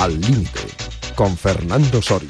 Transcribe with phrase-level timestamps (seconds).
[0.00, 0.60] Al Límite,
[1.14, 2.28] con Fernando Soria.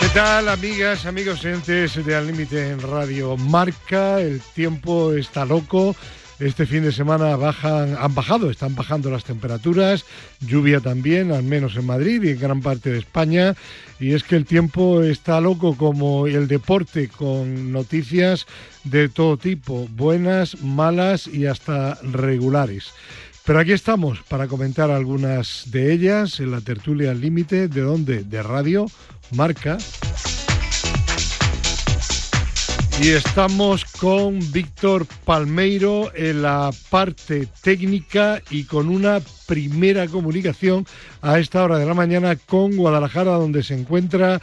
[0.00, 4.18] ¿Qué tal, amigas, amigos oyentes de Al Límite en Radio Marca?
[4.22, 5.94] El tiempo está loco.
[6.38, 10.06] Este fin de semana bajan, han bajado, están bajando las temperaturas,
[10.40, 13.54] lluvia también, al menos en Madrid y en gran parte de España.
[13.98, 18.46] Y es que el tiempo está loco como el deporte, con noticias
[18.84, 22.92] de todo tipo, buenas, malas y hasta regulares.
[23.44, 28.24] Pero aquí estamos para comentar algunas de ellas en la tertulia límite, ¿de dónde?
[28.24, 28.86] De Radio
[29.30, 29.78] Marca.
[32.98, 40.86] Y estamos con Víctor Palmeiro en la parte técnica y con una primera comunicación
[41.20, 44.40] a esta hora de la mañana con Guadalajara, donde se encuentra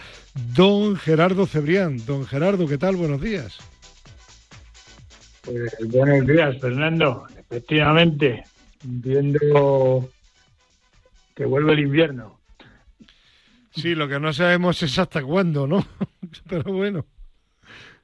[0.56, 2.06] don Gerardo Cebrián.
[2.06, 2.96] Don Gerardo, ¿qué tal?
[2.96, 3.58] Buenos días.
[5.42, 7.26] Pues, buenos días, Fernando.
[7.36, 8.44] Efectivamente,
[8.84, 10.10] viendo
[11.36, 12.40] que vuelve el invierno.
[13.72, 15.84] Sí, lo que no sabemos es hasta cuándo, ¿no?
[16.48, 17.04] Pero bueno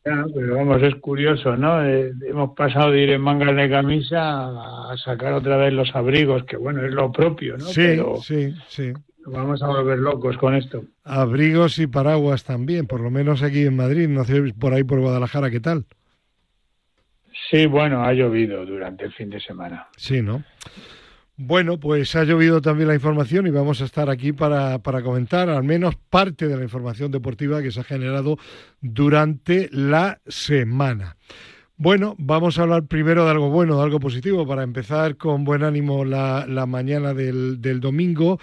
[0.04, 1.86] pero vamos, es curioso, ¿no?
[1.86, 6.44] Eh, hemos pasado de ir en mangas de camisa a sacar otra vez los abrigos,
[6.46, 7.66] que bueno, es lo propio, ¿no?
[7.66, 8.94] Sí, sí, sí.
[9.26, 10.84] Vamos a volver locos con esto.
[11.04, 15.00] Abrigos y paraguas también, por lo menos aquí en Madrid, no sé por ahí por
[15.00, 15.86] Guadalajara, ¿qué tal?
[17.50, 19.88] Sí, bueno, ha llovido durante el fin de semana.
[19.98, 20.44] Sí, ¿no?
[21.42, 25.50] Bueno, pues ha llovido también la información y vamos a estar aquí para, para, comentar
[25.50, 28.38] al menos parte de la información deportiva que se ha generado
[28.82, 31.16] durante la semana.
[31.78, 35.64] Bueno, vamos a hablar primero de algo bueno, de algo positivo, para empezar con buen
[35.64, 38.38] ánimo la, la mañana del, del, domingo.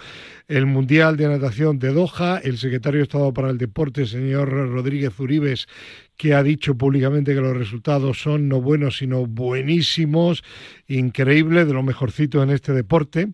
[0.47, 5.19] El Mundial de Natación de Doha, el secretario de Estado para el Deporte, señor Rodríguez
[5.19, 5.67] Uribes,
[6.17, 10.43] que ha dicho públicamente que los resultados son no buenos, sino buenísimos,
[10.87, 13.29] increíble, de lo mejorcito en este deporte.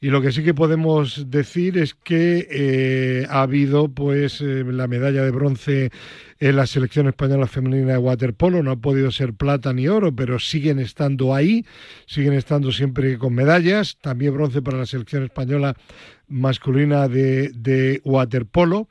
[0.00, 4.88] Y lo que sí que podemos decir es que eh, ha habido pues eh, la
[4.88, 5.90] medalla de bronce
[6.40, 10.40] en la selección española femenina de waterpolo, no ha podido ser plata ni oro, pero
[10.40, 11.64] siguen estando ahí,
[12.06, 15.76] siguen estando siempre con medallas, también bronce para la selección española
[16.26, 18.88] masculina de, de waterpolo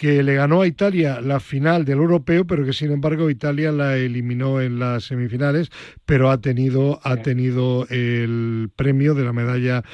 [0.00, 3.98] que le ganó a Italia la final del europeo, pero que sin embargo Italia la
[3.98, 5.68] eliminó en las semifinales,
[6.06, 9.84] pero ha tenido, ha tenido el premio de la medalla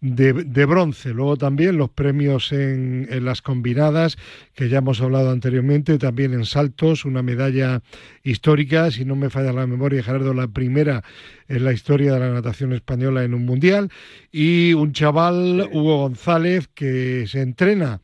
[0.00, 1.12] de, bronce.
[1.12, 4.18] Luego también los premios en, en, las combinadas,
[4.54, 7.82] que ya hemos hablado anteriormente, también en saltos, una medalla
[8.22, 11.02] histórica, si no me falla la memoria, Gerardo, la primera
[11.48, 13.90] en la historia de la natación española en un mundial,
[14.30, 18.00] y un chaval, Hugo González, que se entrena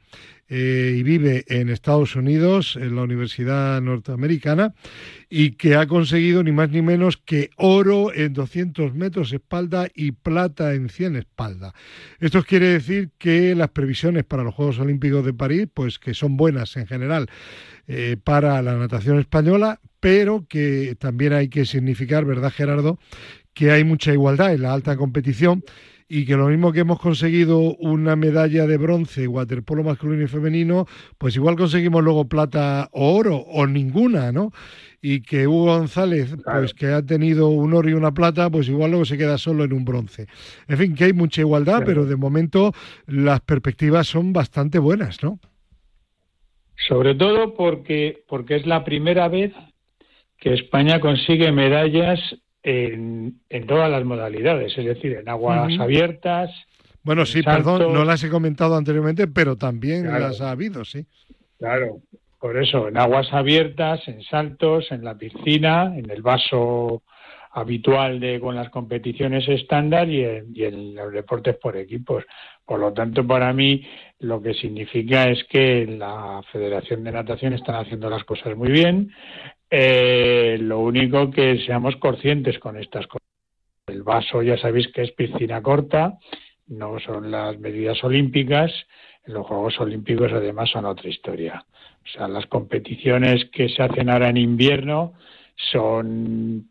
[0.54, 4.74] eh, y vive en Estados Unidos, en la Universidad Norteamericana,
[5.30, 10.12] y que ha conseguido ni más ni menos que oro en 200 metros espalda y
[10.12, 11.72] plata en 100 espalda.
[12.20, 16.36] Esto quiere decir que las previsiones para los Juegos Olímpicos de París, pues que son
[16.36, 17.30] buenas en general
[17.88, 22.98] eh, para la natación española, pero que también hay que significar, ¿verdad Gerardo?,
[23.54, 25.64] que hay mucha igualdad en la alta competición
[26.14, 30.84] y que lo mismo que hemos conseguido una medalla de bronce, waterpolo masculino y femenino,
[31.16, 34.50] pues igual conseguimos luego plata o oro o ninguna, ¿no?
[35.00, 38.90] Y que Hugo González, pues que ha tenido un oro y una plata, pues igual
[38.90, 40.26] luego se queda solo en un bronce.
[40.68, 42.74] En fin, que hay mucha igualdad, pero de momento
[43.06, 45.38] las perspectivas son bastante buenas, ¿no?
[46.88, 49.54] Sobre todo porque, porque es la primera vez
[50.36, 52.20] que España consigue medallas
[52.62, 56.50] en, todas las modalidades, es decir, en aguas abiertas.
[57.02, 61.04] Bueno, sí, perdón, no las he comentado anteriormente, pero también las ha habido, sí.
[61.58, 62.00] Claro,
[62.38, 67.02] por eso, en aguas abiertas, en saltos, en la piscina, en el vaso
[67.54, 72.24] habitual de con las competiciones estándar y en, y en los deportes por equipos.
[72.64, 73.86] Por lo tanto, para mí
[74.20, 79.12] lo que significa es que la Federación de Natación están haciendo las cosas muy bien,
[79.74, 83.27] eh, lo único que seamos conscientes con estas cosas.
[83.86, 86.19] El vaso ya sabéis que es piscina corta,
[86.66, 88.71] no son las medidas olímpicas.
[89.24, 91.65] Los Juegos Olímpicos además son otra historia.
[92.04, 95.15] O sea, las competiciones que se hacen ahora en invierno
[95.57, 96.68] son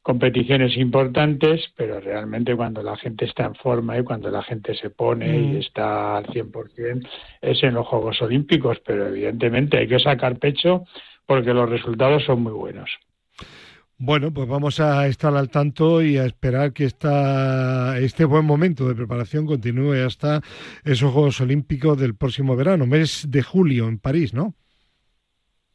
[0.00, 4.90] competiciones importantes, pero realmente cuando la gente está en forma y cuando la gente se
[4.90, 5.56] pone y mm.
[5.56, 7.08] está al 100%
[7.40, 10.84] es en los Juegos Olímpicos, pero evidentemente hay que sacar pecho
[11.28, 12.90] porque los resultados son muy buenos.
[13.98, 18.88] Bueno, pues vamos a estar al tanto y a esperar que esta, este buen momento
[18.88, 20.40] de preparación continúe hasta
[20.84, 24.54] esos Juegos Olímpicos del próximo verano, mes de julio en París, ¿no?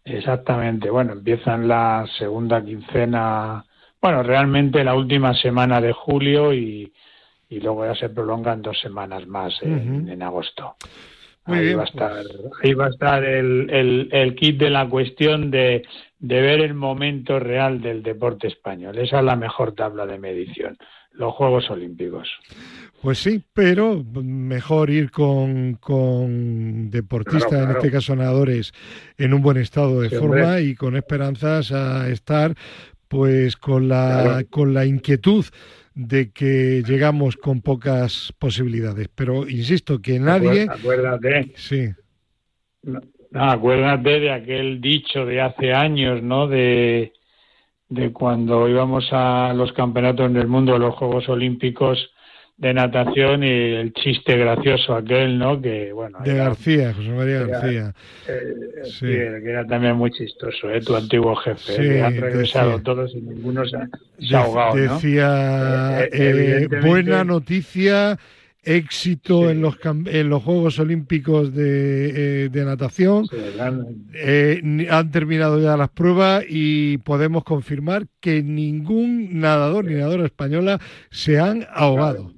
[0.04, 0.90] Exactamente.
[0.90, 3.66] Bueno, empiezan la segunda quincena
[4.04, 6.92] bueno, realmente la última semana de julio y,
[7.48, 10.76] y luego ya se prolongan dos semanas más en, agosto.
[11.46, 12.26] Ahí, va a estar,
[12.64, 15.84] ahí va a estar el, el, el kit de la cuestión de,
[16.20, 18.98] de ver el momento real del deporte español.
[18.98, 20.78] Esa es la mejor tabla de medición,
[21.12, 22.30] los Juegos Olímpicos.
[23.02, 28.72] Pues sí, pero mejor ir con, con deportistas, en este caso nadadores,
[29.18, 32.56] en un buen estado de forma y con esperanzas a estar
[33.10, 35.46] pues con la, con la inquietud
[35.96, 39.10] de que llegamos con pocas posibilidades.
[39.14, 40.68] Pero insisto que nadie...
[40.70, 41.54] Acuérdate.
[41.56, 41.90] Sí.
[42.84, 43.02] No,
[43.32, 46.48] acuérdate de aquel dicho de hace años, ¿no?
[46.48, 47.14] De,
[47.90, 52.13] de cuando íbamos a los campeonatos del mundo, a los Juegos Olímpicos,
[52.58, 55.60] de natación y el chiste gracioso aquel, ¿no?
[55.60, 56.20] Que bueno.
[56.24, 57.94] De García, José María García.
[58.28, 58.54] Eh,
[58.86, 59.08] sí.
[59.08, 60.80] que era también muy chistoso, ¿eh?
[60.82, 61.74] Tu antiguo jefe.
[61.76, 64.76] Sí, han regresado todos y ninguno se ha, ahogado.
[64.76, 68.18] Decía, eh, eh, buena noticia.
[68.66, 73.26] Éxito en, los, en los Juegos Olímpicos de, de natación.
[73.60, 80.80] han terminado ya las pruebas y podemos confirmar que ningún nadador ni nadadora española
[81.10, 82.32] se han ahogado.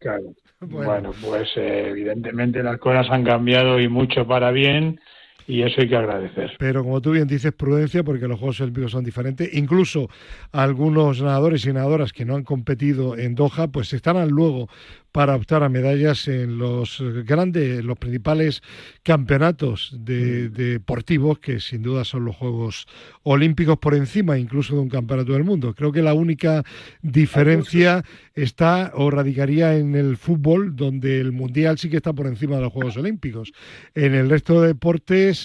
[0.60, 4.98] Bueno, pues eh, evidentemente las cosas han cambiado y mucho para bien
[5.46, 6.52] y eso hay que agradecer.
[6.58, 9.52] Pero como tú bien dices, prudencia, porque los Juegos Olímpicos son diferentes.
[9.54, 10.08] Incluso
[10.52, 14.68] algunos nadadores y nadadoras que no han competido en Doha, pues estarán luego
[15.16, 18.62] para optar a medallas en los grandes, los principales
[19.02, 22.86] campeonatos de, deportivos, que sin duda son los Juegos
[23.22, 25.74] Olímpicos por encima incluso de un campeonato del mundo.
[25.74, 26.64] Creo que la única
[27.00, 28.04] diferencia
[28.34, 32.62] está o radicaría en el fútbol, donde el Mundial sí que está por encima de
[32.62, 33.54] los Juegos Olímpicos.
[33.94, 35.35] En el resto de deportes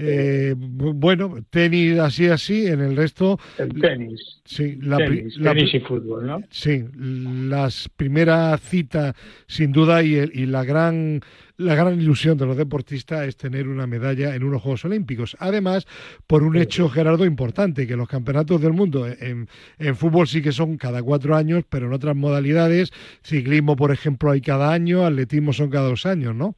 [0.00, 3.38] eh, bueno, tenis así, así, en el resto...
[3.58, 4.40] El tenis.
[4.44, 6.40] Sí, la, tenis, y fútbol, ¿no?
[6.50, 9.14] Sí, las primera cita,
[9.48, 11.20] sin duda, y, y la gran
[11.56, 15.36] la gran ilusión de los deportistas es tener una medalla en unos Juegos Olímpicos.
[15.40, 15.86] Además,
[16.28, 19.48] por un hecho, Gerardo, importante, que los campeonatos del mundo en,
[19.78, 22.92] en, fútbol sí que son cada cuatro años, pero en otras modalidades,
[23.24, 26.54] ciclismo, por ejemplo, hay cada año, atletismo son cada dos años, ¿no?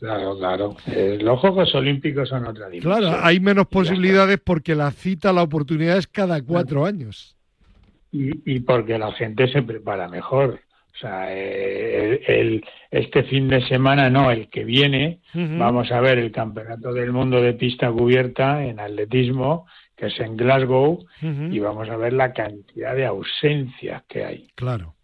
[0.00, 0.76] Claro, claro.
[0.86, 2.98] Eh, los Juegos Olímpicos son otra dimensión.
[2.98, 7.36] Claro, hay menos posibilidades porque la cita, la oportunidad es cada cuatro años.
[8.10, 10.60] Y, y, porque la gente se prepara mejor.
[10.94, 16.18] O sea, eh, el, este fin de semana, no, el que viene, vamos a ver
[16.18, 19.66] el Campeonato del Mundo de Pista Cubierta en atletismo,
[19.96, 24.48] que es en Glasgow, y vamos a ver la cantidad de ausencias que hay.
[24.54, 24.94] Claro.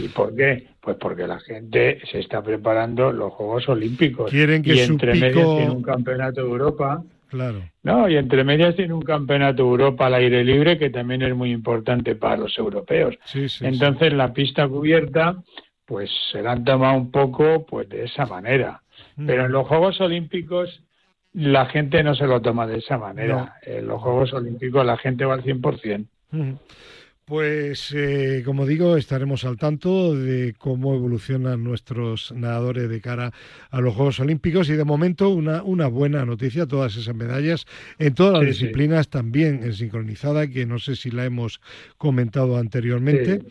[0.00, 0.68] ¿Y por qué?
[0.80, 4.30] Pues porque la gente se está preparando los Juegos Olímpicos.
[4.30, 7.02] Quieren que y entre medias tiene un campeonato de Europa.
[7.28, 7.62] Claro.
[7.82, 11.34] No, y entre medias tiene un campeonato de Europa al aire libre que también es
[11.34, 13.16] muy importante para los europeos.
[13.60, 15.36] Entonces la pista cubierta,
[15.84, 18.82] pues se la han tomado un poco pues de esa manera.
[19.16, 19.26] Mm.
[19.26, 20.82] Pero en los Juegos Olímpicos
[21.32, 23.54] la gente no se lo toma de esa manera.
[23.62, 26.06] En los Juegos Olímpicos la gente va al 100%.
[26.32, 26.52] Mm.
[27.30, 33.32] Pues, eh, como digo, estaremos al tanto de cómo evolucionan nuestros nadadores de cara
[33.70, 37.66] a los Juegos Olímpicos y de momento una, una buena noticia, todas esas medallas
[38.00, 41.60] en todas las disciplinas, también en sincronizada, que no sé si la hemos
[41.98, 43.44] comentado anteriormente.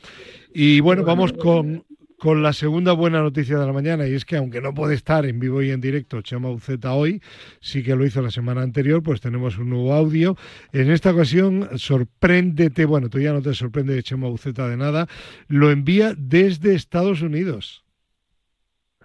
[0.54, 1.86] Y bueno, vamos con
[2.20, 5.26] con la segunda buena noticia de la mañana y es que aunque no puede estar
[5.26, 7.22] en vivo y en directo Chema Uceta hoy,
[7.62, 10.36] sí que lo hizo la semana anterior, pues tenemos un nuevo audio.
[10.74, 15.08] En esta ocasión, sorpréndete, bueno, tú ya no te sorprende de Chema Uceta de nada,
[15.48, 17.84] lo envía desde Estados Unidos.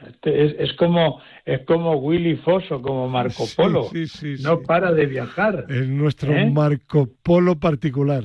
[0.07, 3.89] Este es, como es como Willy Foss o como Marco Polo.
[4.43, 5.67] no para de viajar.
[5.69, 6.51] Es nuestro ¿eh?
[6.51, 8.25] Marco Polo particular.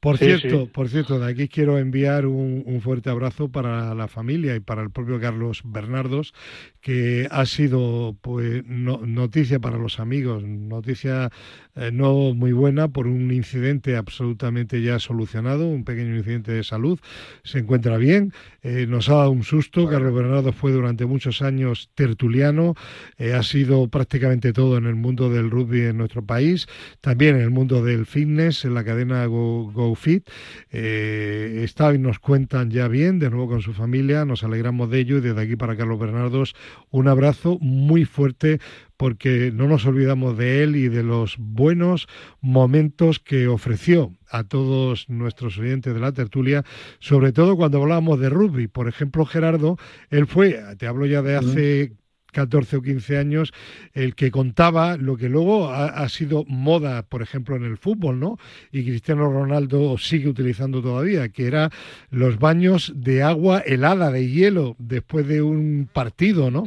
[0.00, 4.60] Por cierto, por cierto, de aquí quiero enviar un, fuerte abrazo para la familia y
[4.60, 6.32] para el propio Carlos Bernardos,
[6.80, 11.30] que ha sido pues noticia para los amigos, noticia
[11.76, 16.98] eh, no muy buena por un incidente absolutamente ya solucionado, un pequeño incidente de salud.
[17.44, 19.86] Se encuentra bien, eh, nos ha dado un susto.
[19.86, 22.74] Carlos Bernardo fue durante muchos años tertuliano,
[23.18, 26.66] eh, ha sido prácticamente todo en el mundo del rugby en nuestro país,
[27.02, 30.28] también en el mundo del fitness, en la cadena Go Fit.
[30.70, 35.00] Eh, está y nos cuentan ya bien, de nuevo con su familia, nos alegramos de
[35.00, 36.54] ello y desde aquí para Carlos Bernardos
[36.90, 38.60] un abrazo muy fuerte
[38.96, 42.06] porque no nos olvidamos de él y de los buenos
[42.42, 46.64] momentos que ofreció a todos nuestros oyentes de la tertulia,
[46.98, 48.68] sobre todo cuando hablábamos de rugby.
[48.68, 49.78] Por ejemplo, Gerardo,
[50.10, 51.92] él fue, te hablo ya de hace
[52.30, 53.52] 14 o 15 años,
[53.94, 58.38] el que contaba lo que luego ha, sido moda, por ejemplo, en el fútbol, ¿no?
[58.72, 61.70] Y Cristiano Ronaldo sigue utilizando todavía, que era
[62.10, 66.64] los baños de agua helada, de hielo, después de un partido, ¿no?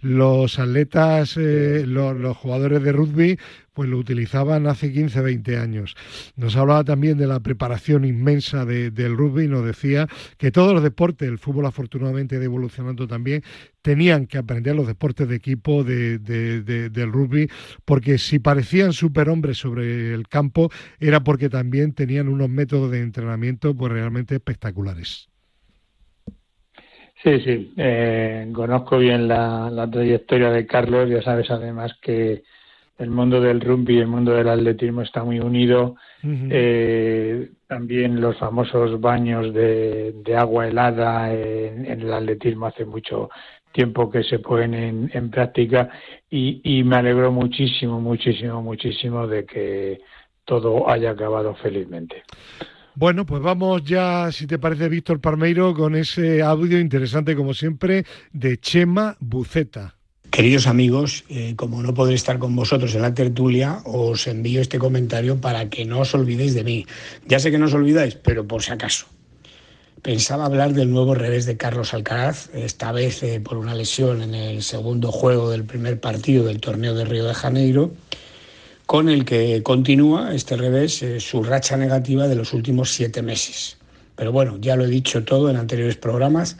[0.00, 3.38] Los atletas, eh, los jugadores de rugby
[3.74, 5.96] pues lo utilizaban hace 15, 20 años.
[6.36, 10.06] Nos hablaba también de la preparación inmensa del rugby nos decía
[10.38, 13.42] que todos los deportes, el fútbol afortunadamente ha evolucionando también,
[13.82, 17.48] tenían que aprender los deportes de equipo de, del rugby,
[17.84, 23.74] porque si parecían superhombres sobre el campo, era porque también tenían unos métodos de entrenamiento
[23.74, 25.28] pues realmente espectaculares.
[27.22, 32.42] Sí, sí, eh, conozco bien la trayectoria de Carlos, ya sabes además que
[32.98, 35.96] el mundo del rugby y el mundo del atletismo está muy unido.
[36.22, 43.30] eh, también los famosos baños de, agua helada en, el atletismo hace mucho
[43.72, 45.90] tiempo que se ponen en, práctica
[46.30, 50.00] y, y, me alegro muchísimo, muchísimo, muchísimo de que
[50.44, 52.22] todo haya acabado felizmente.
[52.94, 58.04] Bueno, pues vamos ya, si te parece, Víctor Parmeiro, con ese audio interesante, como siempre,
[58.32, 59.96] de Chema Buceta.
[60.34, 64.80] Queridos amigos, eh, como no podré estar con vosotros en la tertulia, os envío este
[64.80, 66.86] comentario para que no os olvidéis de mí.
[67.28, 69.06] Ya sé que no os olvidáis, pero por si acaso.
[70.02, 74.34] Pensaba hablar del nuevo revés de Carlos Alcaraz, esta vez eh, por una lesión en
[74.34, 77.92] el segundo juego del primer partido del torneo de Río de Janeiro,
[78.86, 83.76] con el que continúa este revés eh, su racha negativa de los últimos siete meses.
[84.16, 86.56] Pero bueno, ya lo he dicho todo en anteriores programas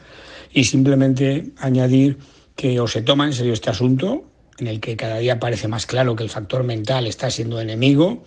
[0.53, 2.17] y simplemente añadir
[2.55, 4.25] que o se toma en serio este asunto,
[4.57, 8.23] en el que cada día parece más claro que el factor mental está siendo enemigo,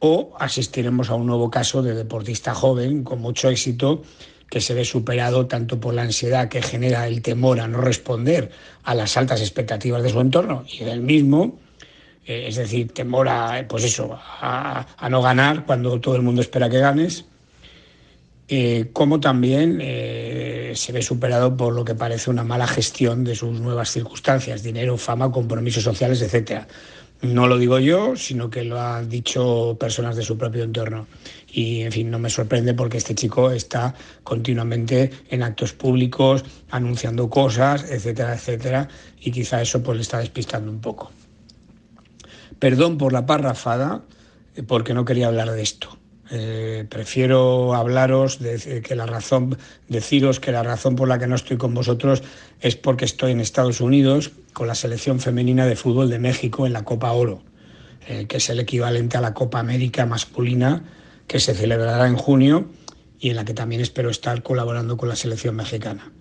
[0.00, 4.02] o asistiremos a un nuevo caso de deportista joven con mucho éxito
[4.50, 8.50] que se ve superado tanto por la ansiedad que genera el temor a no responder
[8.82, 11.58] a las altas expectativas de su entorno y del mismo,
[12.24, 16.70] eh, es decir, temor a, pues eso, a, no ganar cuando todo el mundo espera
[16.70, 17.26] que ganes,
[18.50, 23.34] eh, como también eh, se ve superado por lo que parece una mala gestión de
[23.34, 26.62] sus nuevas circunstancias, dinero, fama, compromisos sociales, etc.
[27.20, 31.06] No lo digo yo, sino que lo han dicho personas de su propio entorno.
[31.52, 37.28] Y, en fin, no me sorprende porque este chico está continuamente en actos públicos, anunciando
[37.28, 38.88] cosas, etcétera, etcétera,
[39.20, 41.10] y quizá eso pues le está despistando un poco.
[42.58, 44.02] Perdón por la parrafada,
[44.56, 45.97] eh, porque no quería hablar de esto.
[46.30, 49.56] Eh, prefiero hablaros de que la razón,
[49.88, 52.22] deciros que la razón por la que no estoy con vosotros
[52.60, 56.74] es porque estoy en Estados Unidos con la selección femenina de fútbol de México en
[56.74, 57.42] la Copa Oro,
[58.06, 60.84] eh, que es el equivalente a la Copa América masculina
[61.26, 62.68] que se celebrará en junio
[63.18, 66.12] y en la que también espero estar colaborando con la selección mexicana.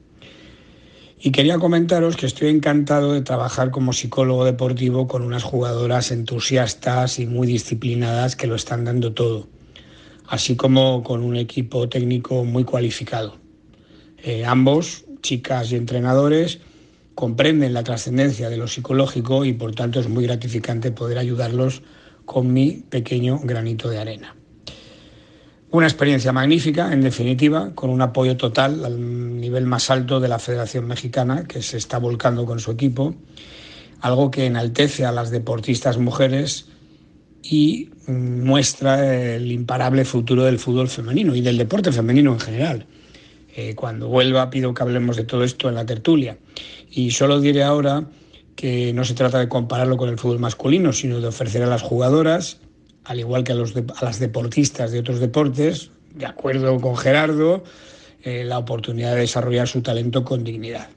[1.20, 7.20] Y quería comentaros que estoy encantado de trabajar como psicólogo deportivo con unas jugadoras entusiastas
[7.20, 9.57] y muy disciplinadas que lo están dando todo
[10.28, 13.38] así como con un equipo técnico muy cualificado.
[14.18, 16.60] Eh, ambos, chicas y entrenadores,
[17.16, 21.82] comprenden la trascendencia de lo psicológico y por tanto es muy gratificante poder ayudarlos
[22.26, 24.36] con mi pequeño granito de arena.
[25.70, 30.40] Una experiencia magnífica, en definitiva, con un apoyo total al nivel más alto de la
[30.40, 33.16] Federación Mexicana, que se está volcando con su equipo,
[34.00, 36.68] algo que enaltece a las deportistas mujeres
[37.50, 42.86] y muestra el imparable futuro del fútbol femenino y del deporte femenino en general.
[43.56, 46.38] Eh, cuando vuelva pido que hablemos de todo esto en la tertulia.
[46.92, 48.06] Y solo diré ahora
[48.56, 51.82] que no se trata de compararlo con el fútbol masculino, sino de ofrecer a las
[51.82, 52.60] jugadoras,
[53.06, 57.64] al igual que a, los las deportistas de otros deportes, de acuerdo con Gerardo,
[58.24, 60.90] eh, la oportunidad de desarrollar su talento con dignidad.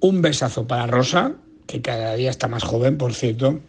[0.00, 1.36] Un besazo para Rosa,
[1.66, 3.60] que cada día está más joven, por cierto,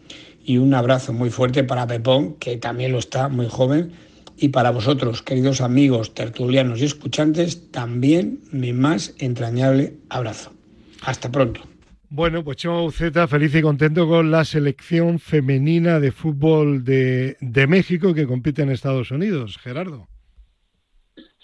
[0.44, 3.92] y un abrazo muy fuerte para Pepón, que también lo está, muy joven,
[4.36, 10.52] y para vosotros, queridos amigos, tertulianos y escuchantes, también mi más entrañable abrazo.
[11.02, 11.60] Hasta pronto.
[12.10, 17.66] Bueno, pues Chema Buceta, feliz y contento con la selección femenina de fútbol de, de
[17.66, 19.58] México que compite en Estados Unidos.
[19.58, 20.06] Gerardo.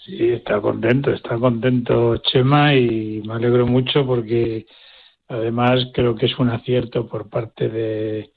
[0.05, 4.65] Sí, está contento, está contento Chema y me alegro mucho porque
[5.27, 8.31] además creo que es un acierto por parte de,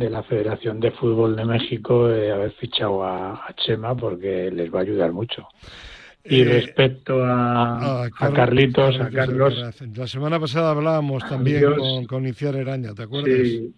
[0.00, 4.78] de la Federación de Fútbol de México de haber fichado a, Chema porque les va
[4.78, 5.46] a ayudar mucho.
[6.24, 9.62] Y eh, respecto a, Carlitos, a Carlos.
[9.94, 13.30] La semana pasada hablábamos también con, con Iciar Eraña, ¿te acuerdas?
[13.42, 13.74] Sí.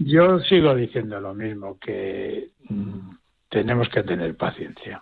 [0.00, 3.10] Yo sigo diciendo lo mismo, que mm,
[3.50, 5.00] tenemos que tener paciencia.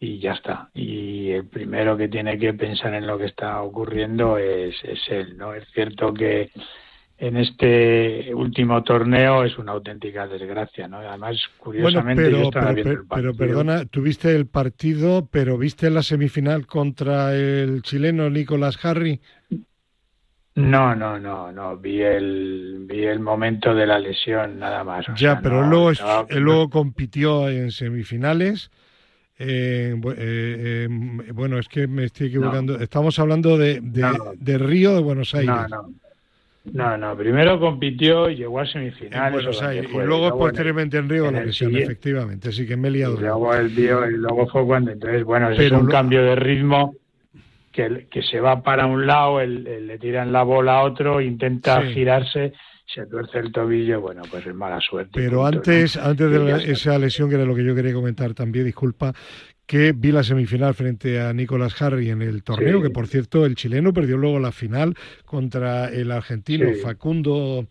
[0.00, 0.70] y ya está.
[0.72, 5.36] Y el primero que tiene que pensar en lo que está ocurriendo es, es él,
[5.36, 5.52] ¿no?
[5.52, 6.50] Es cierto que
[7.18, 10.98] en este último torneo es una auténtica desgracia, ¿no?
[10.98, 13.36] Además, curiosamente, pero, yo estaba pero, viendo el pero, partido.
[13.36, 19.20] perdona, tuviste el partido, pero viste la semifinal contra el chileno Nicolás Harry.
[20.54, 21.76] No, no, no, no.
[21.76, 25.08] Vi el, vi el momento de la lesión nada más.
[25.08, 28.70] O Ya, sea, pero no, luego, no, él luego compitió en semifinales.
[29.38, 32.78] Eh, eh, eh, bueno, es que me estoy equivocando.
[32.80, 34.04] Estamos hablando de, de,
[34.36, 35.66] de Río de Buenos Aires.
[35.68, 36.07] no, no.
[36.72, 39.60] No, no, primero compitió y llegó a semifinales.
[39.62, 39.84] Aires.
[39.88, 42.52] Y fue, luego posteriormente en Río en la lesión, efectivamente.
[42.52, 43.14] Sí que me he liado.
[43.16, 46.22] Y luego el vio, y luego fue cuando entonces bueno Pero es un lo- cambio
[46.22, 46.94] de ritmo
[47.72, 51.20] que, que se va para un lado el, el- le tiran la bola a otro
[51.20, 51.94] intenta Sí.
[51.94, 52.52] girarse
[52.86, 55.46] se tuerce el tobillo bueno pues es mala suerte Pero punto, ¿no?
[55.46, 59.12] antes, antes de la- esa lesión, que era lo que yo quería comentar también, disculpa,
[59.68, 62.84] que vi la semifinal frente a Nicolás Harry en el torneo, Sí.
[62.84, 64.94] que por cierto el chileno perdió luego la final
[65.26, 66.80] contra el argentino Sí.
[66.80, 67.68] Facundo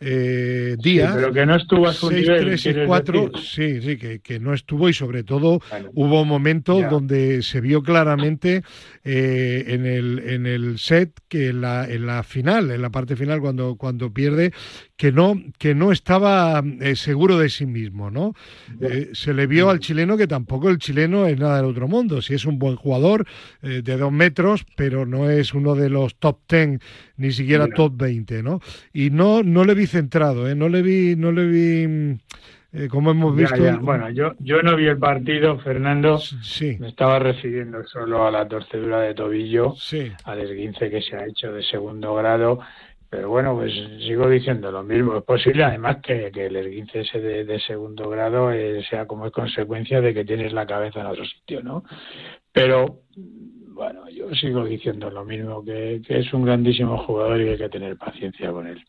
[0.00, 1.14] eh, Sí, Díaz.
[1.16, 3.80] pero que no estuvo a su 6, nivel 3 y ¿quieres 4, decir?
[3.80, 6.88] sí, sí, que, que no estuvo y sobre todo Bueno, hubo momentos Ya.
[6.88, 8.62] donde se vio claramente
[9.04, 13.16] eh, en, el, en el set que en la, en la final, en la parte
[13.16, 14.52] final cuando, cuando pierde,
[14.98, 18.34] que no, que no estaba eh, seguro de sí mismo, ¿no?
[18.80, 22.20] Eh, se le vio al chileno que tampoco el chileno es nada del otro mundo,
[22.20, 23.24] si es un buen jugador
[23.62, 26.80] eh, de dos metros, pero no es uno de los top ten,
[27.16, 28.60] ni siquiera top 20, ¿no?
[28.92, 30.56] Y no, no le vi centrado, ¿eh?
[30.56, 32.18] No le vi, no le vi, mm,
[32.72, 33.64] eh, como hemos ya, visto...
[33.64, 33.76] ya.
[33.76, 38.46] bueno yo yo no vi el partido Fernando Sí, me estaba refiriendo solo a la
[38.46, 40.12] torcedura de tobillo sí.
[40.24, 42.60] al esguince que se ha hecho de segundo grado.
[43.10, 43.72] Pero bueno, pues
[44.06, 45.16] sigo diciendo lo mismo.
[45.16, 50.00] Es posible, además, que, que el esguince ese de, segundo grado eh, sea como consecuencia
[50.00, 51.84] de que tienes la cabeza en otro sitio, ¿no?
[52.52, 53.02] Pero
[53.68, 57.68] bueno, yo sigo diciendo lo mismo, que, que es un grandísimo jugador y hay que
[57.68, 58.84] tener paciencia con él.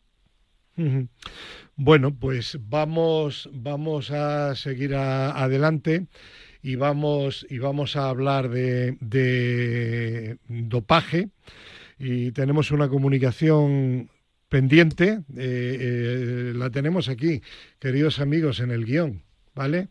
[1.76, 6.06] Bueno, pues vamos, vamos a seguir a- adelante
[6.62, 11.28] y vamos, y vamos a hablar de, de dopaje.
[11.98, 14.08] Y tenemos una comunicación
[14.50, 17.40] pendiente, eh, eh, la tenemos aquí,
[17.78, 19.22] queridos amigos, en el guion,
[19.54, 19.88] ¿vale?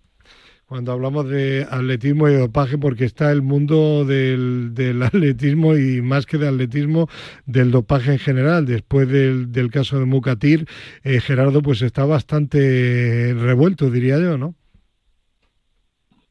[0.67, 6.28] Cuando hablamos de atletismo y dopaje, porque está el mundo del, del atletismo y más
[6.28, 7.08] que de atletismo,
[7.48, 8.67] del dopaje en general.
[8.67, 10.67] Después del, del caso de Mucatir,
[11.04, 14.54] eh, Gerardo pues está bastante revuelto, diría yo, ¿no?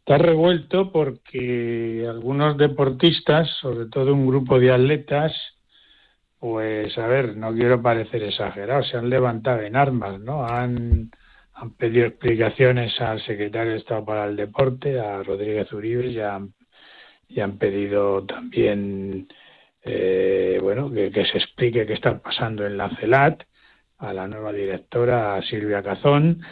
[0.01, 5.33] Está revuelto porque algunos deportistas, sobre todo un grupo de atletas,
[6.39, 10.47] pues a ver, no quiero parecer exagerado, se han levantado en armas, ¿no?
[10.47, 11.11] Han,
[11.55, 16.55] han pedido explicaciones al secretario de Estado para el Deporte, a Rodríguez Uribe, y han,
[17.41, 19.29] han pedido también,
[19.83, 23.43] eh, bueno, que, que se explique qué está pasando en la CELAT,
[23.99, 26.43] a la nueva directora, a Silvia Cazón,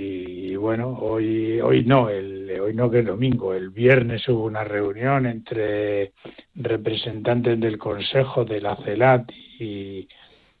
[0.00, 4.64] y bueno, hoy hoy no, el, hoy no que es domingo, el viernes hubo una
[4.64, 6.12] reunión entre
[6.54, 10.08] representantes del Consejo de la CELAT y,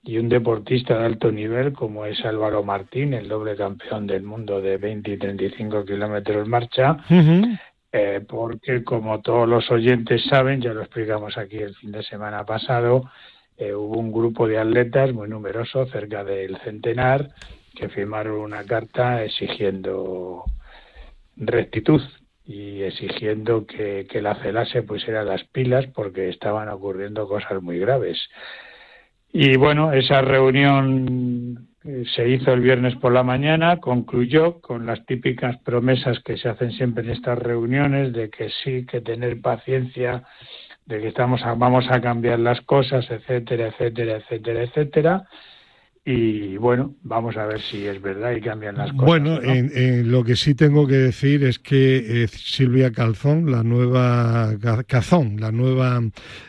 [0.02, 4.60] y un deportista de alto nivel como es Álvaro Martín, el doble campeón del mundo
[4.60, 6.96] de 20 y 35 kilómetros marcha,
[7.92, 12.44] eh, porque como todos los oyentes saben, ya lo explicamos aquí el fin de semana
[12.44, 13.10] pasado,
[13.56, 17.28] eh, hubo un grupo de atletas muy numeroso, cerca del centenar,
[17.74, 20.44] que firmaron una carta exigiendo
[21.36, 22.02] rectitud
[22.44, 27.78] y exigiendo que, que la CELA se pusiera las pilas porque estaban ocurriendo cosas muy
[27.78, 28.18] graves.
[29.32, 35.06] Y bueno, esa reunión eh, se hizo el viernes por la mañana, concluyó con las
[35.06, 40.24] típicas promesas que se hacen siempre en estas reuniones de que sí, que tener paciencia,
[40.86, 45.24] de que estamos a- vamos a cambiar las cosas, etcétera, etcétera, etcétera, etcétera.
[46.02, 49.04] Y bueno, vamos a ver si es verdad y cambian las cosas.
[49.06, 49.42] Bueno, no.
[49.42, 54.54] en, en lo que sí tengo que decir es que eh, Silvia Calzón, la nueva
[54.62, 56.00] Ca- Cazón, la nueva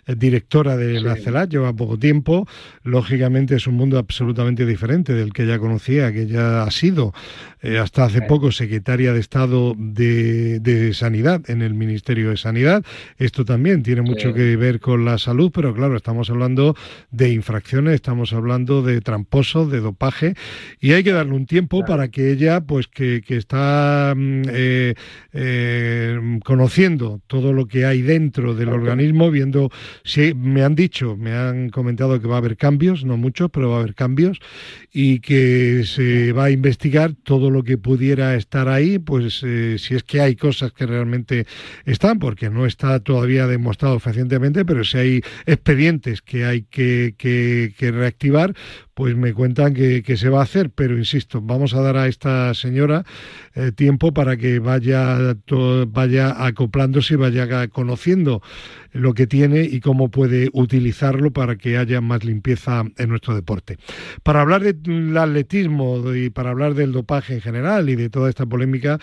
[0.07, 1.23] eh, directora de la Sí.
[1.23, 2.47] CELAT, lleva poco tiempo.
[2.83, 7.13] Lógicamente es un mundo absolutamente diferente del que ya conocía, que ya ha sido
[7.61, 8.25] eh, hasta hace Sí.
[8.29, 12.85] poco secretaria de Estado de, de Sanidad en el Ministerio de Sanidad.
[13.17, 14.33] Esto también tiene mucho Sí.
[14.33, 16.73] que ver con la salud, pero claro, estamos hablando
[17.11, 20.36] de infracciones, estamos hablando de transporte acoso, de dopaje,
[20.80, 24.93] y hay que darle un tiempo para que ella, pues que, que está mm, eh,
[25.34, 29.69] eh, conociendo todo lo que hay dentro del organismo, viendo
[30.04, 33.69] si me han dicho, me han comentado que va a haber cambios, no muchos, pero
[33.69, 34.39] va a haber cambios,
[34.91, 39.95] y que se va a investigar todo lo que pudiera estar ahí, pues eh, si
[39.95, 41.47] es que hay cosas que realmente
[41.86, 47.91] están, porque no está todavía demostrado fehacientemente, pero si hay expedientes que hay que, que,
[47.91, 48.54] reactivar,
[49.01, 52.53] pues me cuentan que, se va a hacer, pero insisto, vamos a dar a esta
[52.53, 53.03] señora
[53.55, 55.35] eh, tiempo para que vaya,
[55.87, 58.43] vaya acoplándose y vaya conociendo
[58.91, 63.79] lo que tiene y cómo puede utilizarlo para que haya más limpieza en nuestro deporte.
[64.21, 68.45] Para hablar del atletismo y para hablar del dopaje en general y de toda esta
[68.45, 68.99] polémica,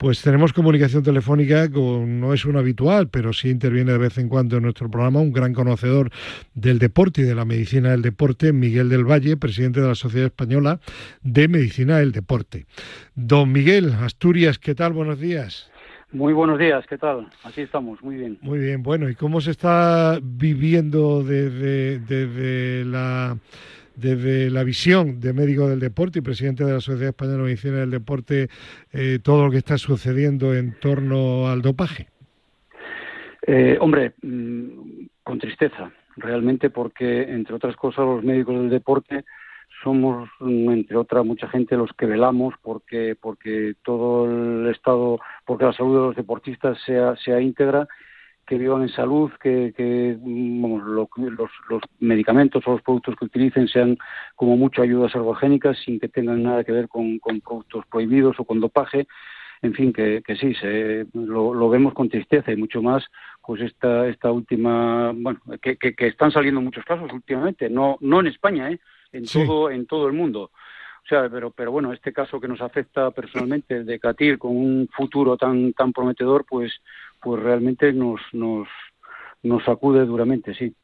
[0.00, 4.30] pues tenemos comunicación telefónica, con, no es un habitual, pero sí interviene de vez en
[4.30, 6.10] cuando en nuestro programa un gran conocedor
[6.54, 10.28] del deporte y de la medicina del deporte, Miguel del Valle, presidente de la Sociedad
[10.28, 10.80] Española
[11.20, 12.64] de Medicina del Deporte.
[13.14, 14.94] Don Miguel, Asturias, ¿qué tal?
[14.94, 15.70] Buenos días.
[16.12, 17.28] Muy buenos días, ¿qué tal?
[17.44, 18.38] Así estamos, muy bien.
[18.40, 23.36] Muy bien, bueno, ¿y cómo se está viviendo desde, la
[24.00, 27.78] desde la visión de médico del deporte y presidente de la Sociedad Española de Medicina
[27.78, 28.48] del Deporte
[28.92, 32.08] eh, todo lo que está sucediendo en torno al dopaje?
[33.46, 39.24] Eh, hombre, mm, con tristeza, realmente, porque entre otras cosas los médicos del deporte
[39.82, 45.72] somos, entre otra mucha gente, los que velamos porque, porque todo el estado, porque la
[45.72, 47.88] salud de los deportistas sea, sea íntegra,
[48.50, 53.96] que vivan en salud, que, que los, los, medicamentos o los productos que utilicen sean
[54.34, 58.44] como mucho ayudas ergogénicas sin que tengan nada que ver con, con productos prohibidos o
[58.44, 59.06] con dopaje.
[59.62, 63.04] En fin, que, que sí, se, lo, lo, vemos con tristeza y mucho más,
[63.40, 68.18] pues esta, esta última, bueno, que, que, que están saliendo muchos casos últimamente, no, no
[68.18, 68.80] en España, ¿eh?
[69.12, 70.50] en todo en todo el mundo.
[71.04, 74.56] O sea, pero pero bueno, este caso que nos afecta personalmente el de Catir con
[74.56, 76.72] un futuro tan tan prometedor, pues
[77.20, 78.68] pues realmente nos nos
[79.42, 80.74] nos sacude duramente, sí.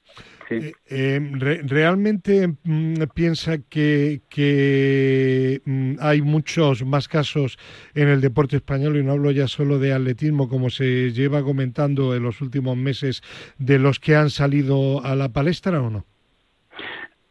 [0.49, 1.21] Eh, eh,
[1.65, 7.59] ¿Realmente mm, piensa que, que mm, hay muchos más casos
[7.95, 12.15] en el deporte español, y no hablo ya solo de atletismo, como se lleva comentando
[12.15, 13.23] en los últimos meses,
[13.59, 16.05] de los que han salido a la palestra o no?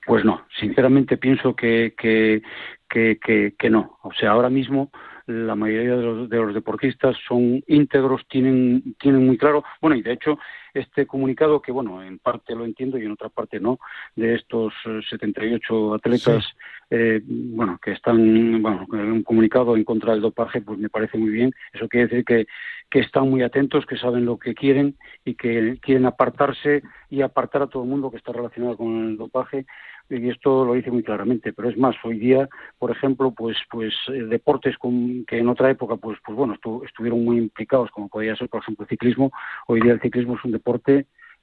[0.05, 2.41] Pues no, sinceramente pienso que, que,
[2.89, 3.97] que, que, no.
[4.03, 4.91] O sea, ahora mismo
[5.27, 10.01] la mayoría de los, de los deportistas son íntegros, tienen, tienen muy claro, bueno, y
[10.01, 10.37] de hecho
[10.75, 13.79] este comunicado, que bueno, en parte lo entiendo y en otra parte no,
[14.15, 14.73] de estos
[15.09, 16.45] 78 eh, atletas,
[16.89, 21.31] eh, bueno, que están, bueno, un comunicado en contra del dopaje, pues me parece muy
[21.31, 21.53] bien.
[21.73, 22.45] Eso quiere decir que,
[22.89, 27.63] que están muy atentos, que saben lo que quieren y que quieren apartarse y apartar
[27.63, 29.65] a todo el mundo que está relacionado con el dopaje.
[30.09, 33.91] Y esto lo dice muy claramente pero es más hoy día por ejemplo pues pues
[34.09, 36.53] eh, deportes con, que en otra época pues pues bueno
[36.85, 39.31] estuvieron muy implicados como podía ser por ejemplo el ciclismo.
[39.65, 40.64] Hoy día el ciclismo es un deporte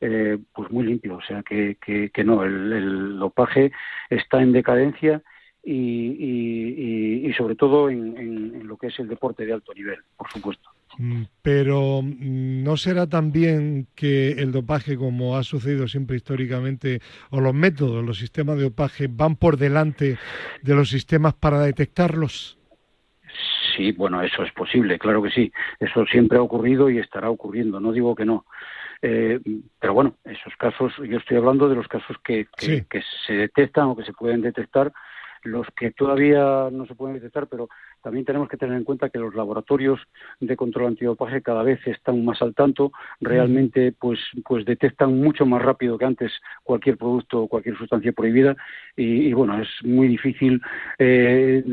[0.01, 3.73] eh, pues muy limpio o sea que, que, no el, el dopaje
[4.11, 5.23] está en decadencia
[5.65, 10.71] y, y, sobre todo en, lo que es el deporte de alto nivel, por supuesto.
[10.99, 17.41] Mm, pero mm, ¿no será también que el dopaje, como ha sucedido siempre históricamente, o
[17.41, 20.19] los métodos, los sistemas de dopaje van por delante
[20.63, 22.59] de los sistemas para detectarlos?
[23.77, 25.53] Sí, bueno, eso es posible, claro que sí.
[25.81, 28.45] Eso siempre ha ocurrido y estará ocurriendo, no digo que no.
[29.03, 29.41] Eh,
[29.81, 33.97] pero bueno, esos casos, yo estoy hablando de los casos que, que se detectan o
[33.97, 34.93] que se pueden detectar
[35.45, 37.69] los que todavía no se pueden detectar, pero
[38.03, 40.01] también tenemos que tener en cuenta que los laboratorios
[40.41, 45.63] de control antidopaje cada vez están más al tanto, realmente pues, pues detectan mucho más
[45.63, 48.57] rápido que antes cualquier producto o cualquier sustancia prohibida
[48.97, 50.61] y, bueno, es muy difícil
[50.99, 51.65] eh,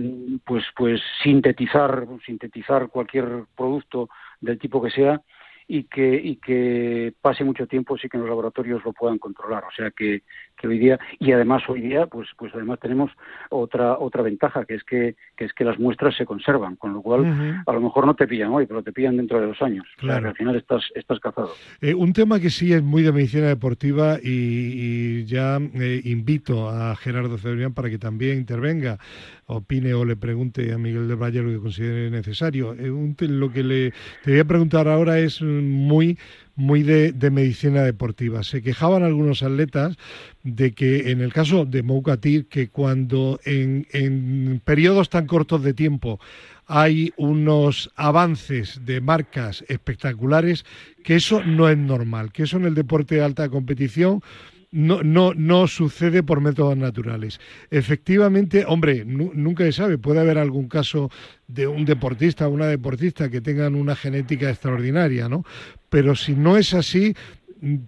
[0.45, 4.09] pues, pues sintetizar, sintetizar cualquier producto
[4.41, 5.21] del tipo que sea
[5.71, 9.63] y que, y que pase mucho tiempo sí que los laboratorios lo puedan controlar.
[9.65, 10.23] O sea que,
[10.59, 13.11] que hoy día, y además hoy día, pues, pues además tenemos
[13.49, 17.01] otra, otra ventaja, que es que, que es que las muestras se conservan, con lo
[17.01, 19.85] cual a lo mejor no te pillan hoy, pero te pillan dentro de dos años.
[19.97, 20.29] Claro.
[20.29, 21.51] al final estás, estás cazado.
[21.81, 26.95] Eh, un tema que sí es muy de medicina deportiva y, ya eh, invito a
[26.95, 28.97] Gerardo Cebrián para que también intervenga,
[29.45, 32.73] opine o le pregunte a Miguel de Valle lo que considere necesario.
[32.73, 32.91] Eh,
[33.27, 33.93] lo que le
[34.23, 36.17] te voy a preguntar ahora es muy
[36.59, 38.43] muy de, medicina deportiva.
[38.43, 39.97] Se quejaban algunos atletas
[40.43, 45.73] de que en el caso de Moukatir, que cuando en, en periodos tan cortos de
[45.73, 46.19] tiempo
[46.67, 50.65] hay unos avances de marcas espectaculares,
[51.03, 54.21] que eso no es normal, que eso en el deporte de alta competición
[54.71, 57.39] no, no, no sucede por métodos naturales.
[57.71, 61.09] Efectivamente, hombre, nunca se sabe, puede haber algún caso
[61.47, 65.43] de un deportista o una deportista que tengan una genética extraordinaria, ¿no?
[65.89, 67.15] Pero si no es así,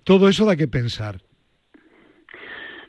[0.03, 1.21] todo eso da que pensar.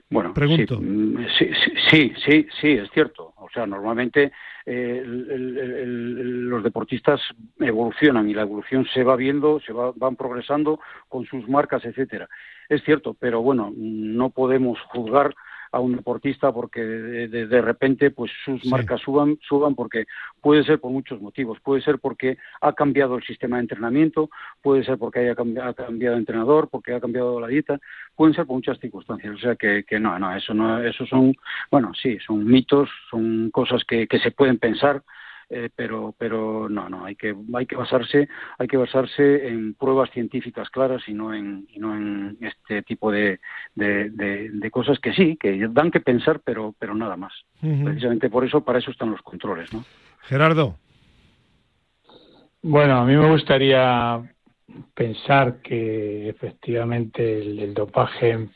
[0.09, 0.79] Bueno, Pregunto.
[0.81, 1.51] Mm, sí,
[1.91, 3.33] sí, sí, sí, es cierto.
[3.37, 4.33] O sea, normalmente
[4.67, 7.21] eh, los deportistas
[7.59, 12.29] evolucionan y la evolución se va viendo, se va, van progresando con sus marcas, etcétera.
[12.69, 15.35] Es cierto, pero bueno, no podemos juzgar
[15.73, 20.05] a un deportista porque de, repente pues sus marcas suban suban porque
[20.41, 21.59] puede ser por muchos motivos.
[21.61, 24.31] Puede ser porque ha cambiado el sistema de entrenamiento
[24.61, 27.81] puede ser porque haya cambiado, ha cambiado de entrenador porque ha cambiado la dieta
[28.15, 29.35] pueden ser por muchas circunstancias.
[29.35, 31.35] O sea que, que no no eso no eso son
[31.71, 35.03] bueno sí son mitos son cosas que, que se pueden pensar
[35.55, 38.27] eh, pero pero no no hay que hay que basarse
[38.59, 43.13] hay que basarse en pruebas científicas claras y no en y no en este tipo
[43.13, 43.39] de,
[43.75, 47.35] de, cosas que sí que dan que pensar pero pero nada más.
[47.61, 49.85] Precisamente por eso para eso están los controles no
[50.23, 50.77] Gerardo.
[52.63, 54.23] Bueno a mí me gustaría
[54.95, 58.49] pensar que efectivamente el, dopaje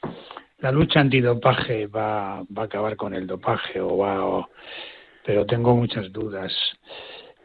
[0.60, 4.48] la lucha antidopaje va, va a acabar con el dopaje o va
[5.26, 6.52] pero tengo muchas dudas.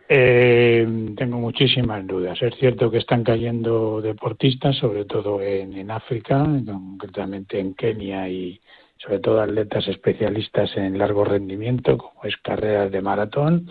[0.07, 0.85] Eh,
[1.17, 2.39] tengo muchísimas dudas.
[2.41, 8.61] Es cierto que están cayendo deportistas, sobre todo en, África, concretamente en Kenia y
[8.97, 13.67] sobre todo atletas especialistas en largo rendimiento, como es carreras de maratón.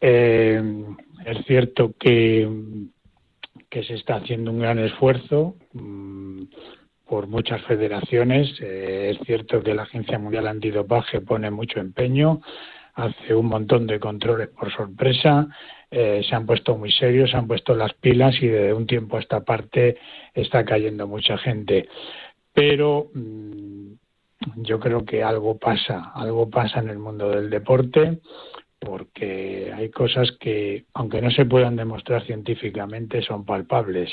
[0.00, 0.60] Eh,
[1.24, 2.48] es cierto que,
[3.68, 6.42] que se está haciendo un gran esfuerzo mm,
[7.06, 8.58] por muchas federaciones.
[8.60, 12.40] Eh, es cierto que la Agencia Mundial Antidopaje pone mucho empeño
[12.94, 15.48] hace un montón de controles por sorpresa,
[15.90, 19.16] eh, se han puesto muy serios, se han puesto las pilas y de un tiempo
[19.16, 19.98] a esta parte
[20.34, 21.88] está cayendo mucha gente.
[22.52, 23.92] Pero mm,
[24.56, 28.20] yo creo que algo pasa, algo pasa en el mundo del deporte
[28.80, 34.10] porque hay cosas que, aunque no se puedan demostrar científicamente, son palpables.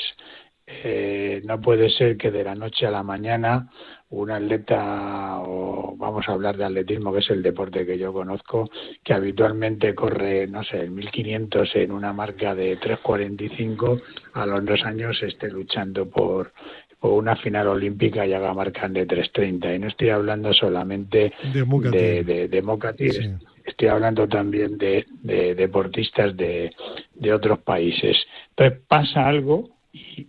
[0.70, 3.70] Eh, no puede ser que de la noche a la mañana
[4.10, 8.68] un atleta, o vamos a hablar de atletismo, que es el deporte que yo conozco,
[9.02, 14.02] que habitualmente corre, no sé, el 1500 en una marca de 3.45,
[14.34, 16.52] a los dos años esté luchando por,
[17.00, 19.76] una final olímpica y haga marcas de 3.30.
[19.76, 26.72] Y no estoy hablando solamente de, de, Mocatir, estoy hablando también de, deportistas de,
[27.14, 28.16] de otros países.
[28.50, 29.77] Entonces pasa algo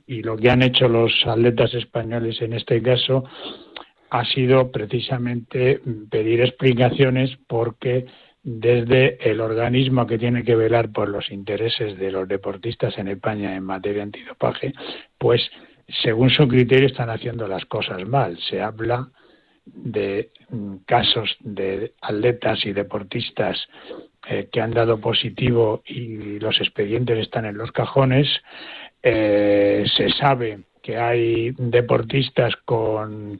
[0.08, 3.23] y, lo que han hecho los atletas españoles en este caso
[4.10, 8.05] ha sido precisamente pedir explicaciones porque
[8.43, 13.55] desde el organismo que tiene que velar por los intereses de los deportistas en España
[13.55, 14.73] en materia antidopaje,
[15.17, 15.41] pues
[16.01, 18.38] según su criterio están haciendo las cosas mal.
[18.49, 19.10] Se habla
[19.65, 23.58] de mm, casos de atletas y deportistas
[24.27, 28.27] eh, que han dado positivo y los expedientes están en los cajones.
[29.01, 33.39] Eh, se sabe que hay deportistas con,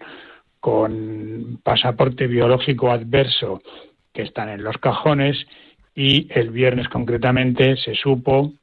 [0.60, 3.62] con pasaporte biológico adverso
[4.14, 5.46] que están en los cajones
[5.96, 8.54] y el viernes concretamente se supo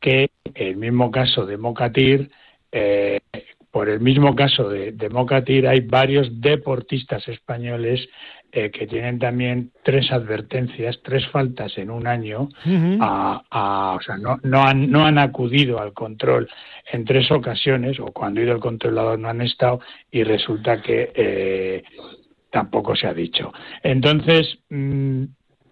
[0.00, 2.30] que el mismo caso de Mocatir,
[2.72, 3.20] eh,
[3.70, 8.06] por el mismo caso de, de, Mocatir hay varios deportistas españoles
[8.50, 12.48] eh, que tienen también tres advertencias, tres faltas en un año,
[13.00, 16.48] a, o sea, no, no, han, no han acudido al control
[16.90, 19.80] en tres ocasiones, o cuando ha ido el controlador no han estado,
[20.10, 21.82] y resulta que eh,
[22.50, 23.52] tampoco se ha dicho.
[23.82, 25.24] Entonces, mm,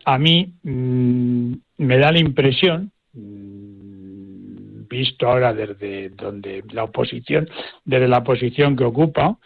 [0.04, 7.48] a mí mm, me da la impresión, mm, visto ahora desde donde la oposición,
[7.84, 9.38] desde la posición que ocupa,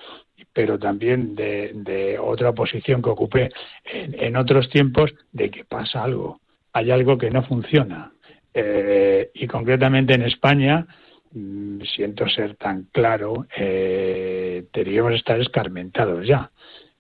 [0.53, 3.51] pero también de, otra posición que ocupé
[3.85, 6.41] en, otros tiempos, de que pasa algo,
[6.73, 8.13] hay algo que no funciona.
[8.53, 10.87] Eh, y concretamente en España,
[11.33, 16.51] mm, siento ser tan claro, eh, deberíamos estar escarmentados ya.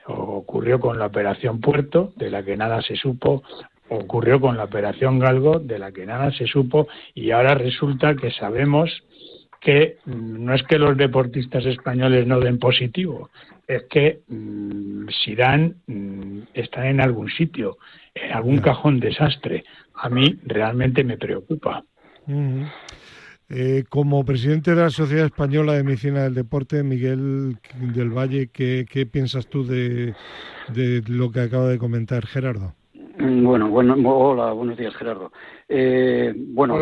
[0.07, 3.43] Ocurrió con la operación Puerto, de la que nada se supo,
[3.89, 8.31] ocurrió con la operación Galgo, de la que nada se supo, y ahora resulta que
[8.31, 9.03] sabemos
[9.61, 13.31] que mm, no es que los deportistas españoles no den positivo,
[13.69, 17.79] es que mm, si dan, mm, están en algún sitio,
[18.15, 19.65] en algún cajón desastre.
[19.95, 21.85] A mí realmente me preocupa.
[23.53, 29.09] Eh, como presidente de la Sociedad Española de Medicina del Deporte, Miguel del Valle, ¿qué,
[29.11, 30.15] piensas tú de,
[31.09, 32.75] lo que acaba de comentar Gerardo?
[33.19, 35.33] Bueno, bueno, hola, buenos días, Gerardo.
[35.69, 36.79] Eh, bueno,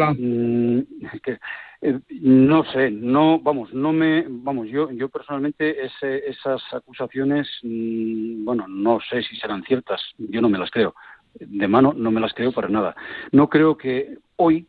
[1.81, 8.67] Eh, no sé, no, vamos, no me, vamos, yo, yo personalmente esas acusaciones, mm, bueno,
[8.67, 10.95] no sé si serán ciertas, yo no me las creo,
[11.35, 12.97] de mano no me las creo para nada.
[13.31, 14.67] No creo que hoy,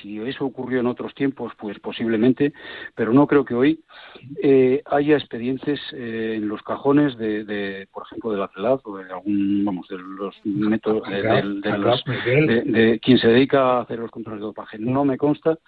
[0.00, 2.52] si eso ocurrió en otros tiempos, pues posiblemente,
[2.94, 3.80] pero no creo que hoy
[4.42, 9.12] eh, haya expedientes eh, en los cajones de, por ejemplo, de la CELAD o de
[9.12, 14.46] algún, vamos, de los métodos de, de, quien se dedica a hacer los controles de
[14.46, 14.78] dopaje.
[14.78, 15.58] No me consta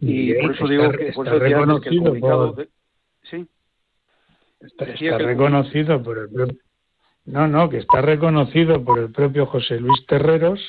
[0.00, 2.56] y por eso digo que, por eso que el comunicado
[3.22, 3.46] sí
[4.60, 6.58] está, reconocido por el
[7.24, 10.60] no no que está reconocido por el propio José Luis Terreros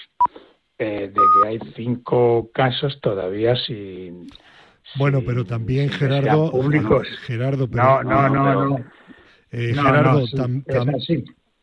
[0.83, 4.27] eh, de que hay cinco casos todavía sin
[4.95, 6.51] bueno pero también Gerardo
[7.25, 8.77] Gerardo no no no, no,
[9.51, 10.25] eh, Gerardo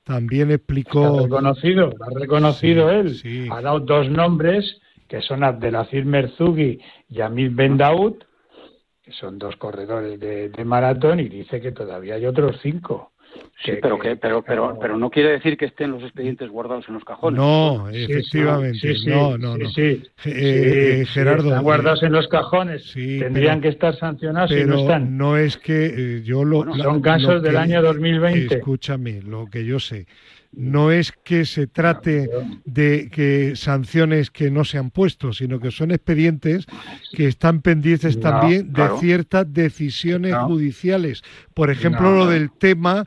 [0.04, 4.80] también explicó ha reconocido ha reconocido él ha dado dos nombres
[5.11, 6.78] que son Abdelaziz Merzugi
[7.09, 8.22] y Amir Ben Daoud,
[9.02, 13.11] que son dos corredores de, maratón, y dice que todavía hay otros cinco.
[13.64, 16.94] Sí, pero que, pero, pero, pero no quiere decir que estén los expedientes guardados en
[16.94, 17.38] los cajones.
[17.38, 19.68] No, efectivamente, no, no, no.
[19.70, 22.92] Sí, eh, Gerardo, están guardados en los cajones.
[22.94, 25.16] Tendrían que estar sancionados pero no están.
[25.16, 26.74] No es que eh, yo lo.
[26.76, 28.55] son casos del año 2020.
[28.57, 30.07] Escúchame, lo que yo sé
[30.52, 32.28] no es que se trate
[32.64, 36.66] de que sanciones que no se han puesto, sino que son expedientes
[37.12, 41.22] que están pendientes también de ciertas decisiones judiciales.
[41.54, 43.04] Por ejemplo, lo del tema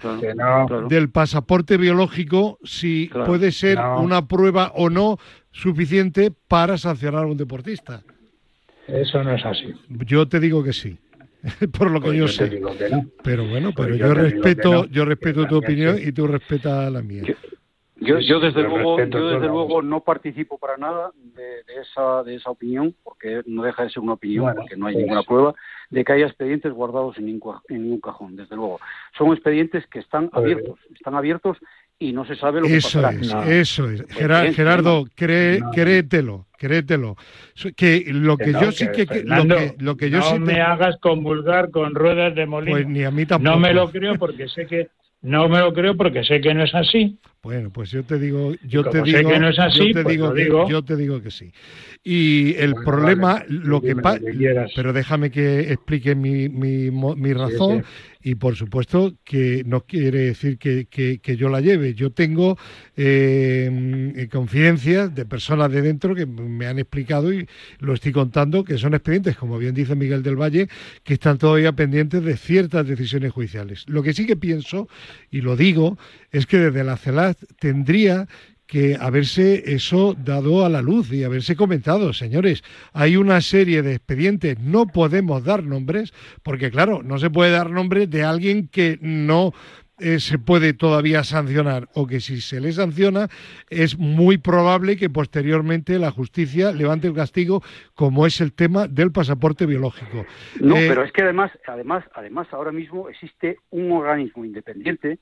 [0.90, 5.18] del pasaporte biológico, si puede ser una prueba o no
[5.52, 8.02] suficiente para sancionar a un deportista.
[8.88, 9.74] Eso no es así.
[9.90, 10.98] Yo te digo que sí.
[11.78, 12.62] por lo que pues yo, sé.
[13.24, 17.24] Pero bueno, pues pero yo, respeto, yo respeto tu opinión y tú respetas la mía.
[17.98, 22.50] Yo, yo, desde luego, yo desde luego no participo para nada de, esa de esa
[22.50, 25.56] opinión, porque no deja de ser una opinión, porque no hay pues ninguna prueba
[25.90, 28.36] de que haya expedientes guardados en ningún, en ningún cajón.
[28.36, 28.80] Desde luego,
[29.18, 31.58] son expedientes que están abiertos, están abiertos
[32.00, 33.46] y no se sabe lo que eso pasará.
[33.46, 37.16] Es, Eso es, Gerardo, cree, créetelo, créetelo.
[37.76, 39.06] Que lo que, yo sí que,
[39.78, 42.78] lo que, yo no me hagas convulgar con ruedas de molino.
[42.78, 43.56] Pues ni a mí tampoco.
[43.56, 44.90] No me lo creo porque sé que
[45.22, 47.18] no me lo creo porque sé que no es así.
[47.42, 50.16] Bueno, pues yo te digo, yo te digo, que no es así, yo te pues
[50.16, 51.52] digo, que, yo te digo que sí.
[52.06, 54.20] Y el problema, lo que pasa,
[54.76, 57.86] pero déjame que explique mi, mi, mi razón
[58.24, 61.94] y por supuesto que no quiere decir que, que, yo la lleve.
[61.94, 62.58] Yo tengo
[62.96, 67.48] eh, confidencias de personas de dentro que me han explicado y
[67.80, 70.70] lo estoy contando que son expedientes, como bien dice Miguel del Valle,
[71.04, 73.84] que están todavía pendientes de ciertas decisiones judiciales.
[73.88, 74.88] Lo que sí que pienso,
[75.30, 75.98] y lo digo,
[76.32, 78.28] es que desde la CELAD tendría
[78.68, 83.96] que haberse eso dado a la luz y haberse comentado, señores, hay una serie de
[83.96, 88.98] expedientes, no podemos dar nombres, porque claro, no se puede dar nombre de alguien que
[89.02, 89.54] no
[90.00, 93.28] eh, se puede todavía sancionar o que si se le sanciona
[93.70, 97.62] es muy probable que posteriormente la justicia levante el castigo
[97.94, 100.26] como es el tema del pasaporte biológico.
[100.60, 105.20] No, eh, pero es que además, además, además ahora mismo existe un organismo independiente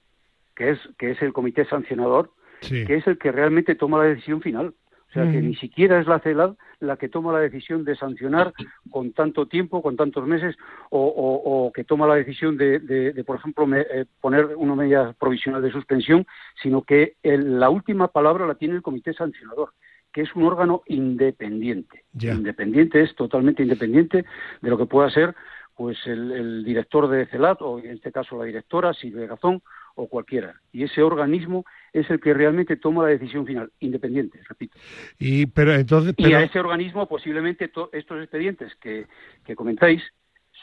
[0.56, 4.42] que es que es el comité sancionador que es el que realmente toma la decisión
[4.42, 4.74] final.
[5.10, 8.54] O sea, que ni siquiera es la CELAD la que toma la decisión de sancionar
[8.90, 10.56] con tanto tiempo, con tantos meses,
[10.90, 16.26] o, que toma la decisión de, por ejemplo, eh, poner una medida provisional de suspensión,
[16.64, 19.74] sino que la última palabra la tiene el comité sancionador
[20.14, 22.04] que es un órgano independiente.
[22.20, 24.26] Independiente es totalmente independiente
[24.62, 25.34] de lo que pueda ser
[25.76, 29.62] pues el, director de CELAD, o en este caso la directora, Silvia Gazón,
[29.96, 30.56] o cualquiera.
[30.72, 34.78] Y ese organismo es el que realmente toma la decisión final, independiente, repito.
[35.20, 39.08] Y, pero entonces, y a ese organismo posiblemente estos expedientes que,
[39.46, 40.02] que comentáis,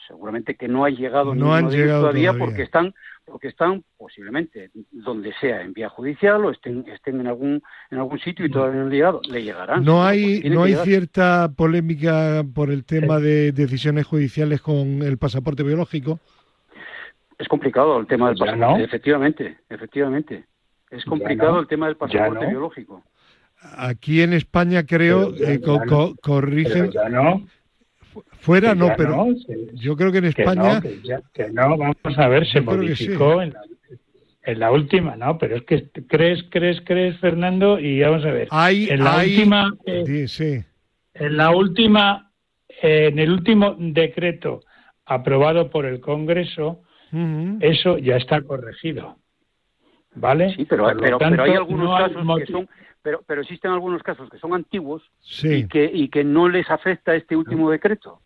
[0.07, 2.95] seguramente que no han llegado no han llegado todavía, porque están
[3.27, 8.19] porque están posiblemente donde sea en vía judicial o estén estén en algún en algún
[8.19, 9.21] sitio y todavía no han llegado.
[9.29, 9.85] Le llegarán.
[9.85, 15.62] No hay no hay cierta polémica por el tema de decisiones judiciales con el pasaporte
[15.62, 16.19] biológico
[17.38, 20.44] es complicado el tema del pasaporte efectivamente efectivamente
[20.90, 23.03] es complicado el tema del pasaporte biológico.
[23.61, 25.61] Aquí en España creo, eh,
[26.22, 26.90] corrigen.
[28.40, 29.27] Fuera no, pero
[29.74, 30.81] yo creo que en España.
[31.35, 33.55] Que no, vamos a ver, se modificó en,
[34.59, 35.37] la, última, ¿no?
[35.38, 38.48] Pero es que crees, crees, crees, Fernando, y vamos a ver.
[38.51, 39.74] Hay, en la última.
[39.85, 40.64] Eh, sí,
[41.14, 42.33] En la última,
[42.81, 44.61] eh, en el último decreto
[45.05, 46.82] aprobado por el Congreso,
[47.61, 49.17] eso ya está corregido.
[50.15, 50.55] ¿vale?
[50.55, 52.69] Sí, pero, pero, hay algunos casos que son,
[53.03, 55.03] pero, pero existen algunos casos que son antiguos
[55.43, 58.21] y, que, y que no les afecta este último decreto.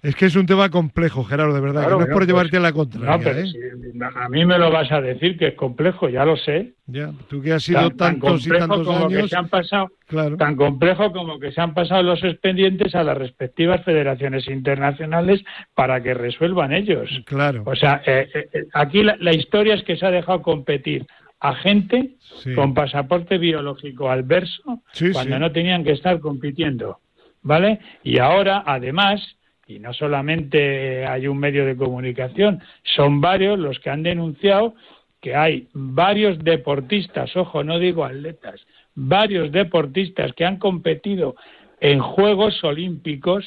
[0.00, 2.56] Es que es un tema complejo, Gerardo, de verdad, que no es por pues, llevarte
[2.56, 2.70] a la.
[2.70, 3.46] No, pero ¿eh?
[3.46, 3.58] si
[4.00, 6.74] a mí me lo vas a decir que es complejo, ya lo sé.
[6.86, 9.22] Ya, tú que has sido tantos y tantos como años.
[9.22, 10.36] Que se han pasado, claro.
[10.36, 15.42] Tan complejo como que se han pasado los expedientes a las respectivas federaciones internacionales
[15.74, 17.10] para que resuelvan ellos.
[17.26, 17.64] Claro.
[17.66, 21.06] O sea, eh, eh, aquí la, la, historia es que se ha dejado competir
[21.40, 22.54] a gente Sí.
[22.54, 25.40] con pasaporte biológico al verso Sí, cuando sí.
[25.40, 27.00] no tenían que estar compitiendo.
[27.42, 27.78] ¿Vale?
[28.02, 29.37] Y ahora, además,
[29.68, 34.74] y no solamente hay un medio de comunicación, son varios los que han denunciado
[35.20, 38.64] que hay varios deportistas, ojo, no digo atletas,
[38.94, 41.34] varios deportistas que han competido
[41.80, 43.44] en Juegos Olímpicos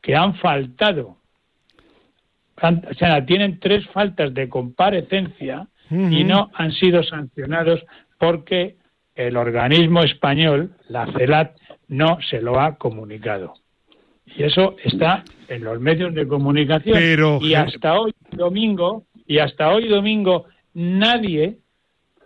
[0.00, 1.16] que han faltado.
[2.56, 7.84] Han- o sea, tienen tres faltas de comparecencia y no han sido sancionados
[8.18, 8.76] porque
[9.14, 11.56] el organismo español, la CELAT,
[11.88, 13.54] no se lo ha comunicado.
[14.26, 16.96] Y eso está en los medios de comunicación.
[16.98, 21.58] Pero, y hasta hoy domingo, y hasta hoy domingo, nadie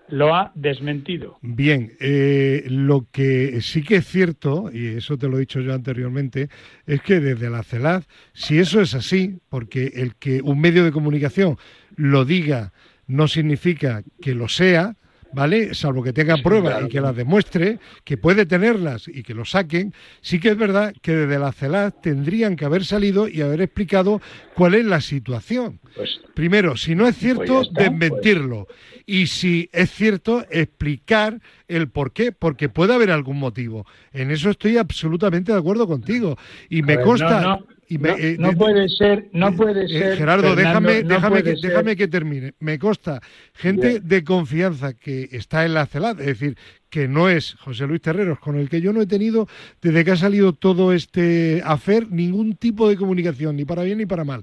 [0.09, 1.39] lo ha desmentido.
[1.43, 5.75] Bien, eh, lo que sí que es cierto, y eso te lo he dicho yo
[5.75, 6.49] anteriormente,
[6.87, 10.93] es que desde la CELAD, si eso es así, porque el que un medio de
[10.93, 11.59] comunicación
[11.97, 12.73] lo diga
[13.07, 14.97] no significa que lo sea,
[15.33, 15.74] ¿vale?
[15.74, 16.87] Salvo que tenga Sí, pruebas claro.
[16.87, 20.95] y que las demuestre, que puede tenerlas y que lo saquen, sí que es verdad
[21.03, 24.20] que desde la CELAD tendrían que haber salido y haber explicado
[24.55, 25.81] cuál es la situación.
[25.95, 28.66] Pues Primero, si no es cierto, Pues ya está, desmentirlo.
[29.07, 33.87] Y si es cierto, explicar el por qué, porque puede haber algún motivo.
[34.12, 36.37] En eso estoy absolutamente de acuerdo contigo.
[36.68, 37.41] Y me consta...
[37.41, 40.16] no, no, y me- no- eh, no de- puede ser, no eh, puede eh, ser.
[40.18, 40.57] Gerardo, Fernando,
[40.91, 41.70] déjame, no déjame, que, ser.
[41.70, 42.55] déjame que termine.
[42.61, 43.20] Me consta
[43.55, 44.09] gente Bien.
[44.09, 46.57] de confianza que está en la CELAD, es decir,
[46.91, 49.47] que no es José Luis Terreros, con el que yo no he tenido,
[49.82, 54.07] desde que ha salido todo este afer, ningún tipo de comunicación, ni para bien ni
[54.07, 54.43] para mal.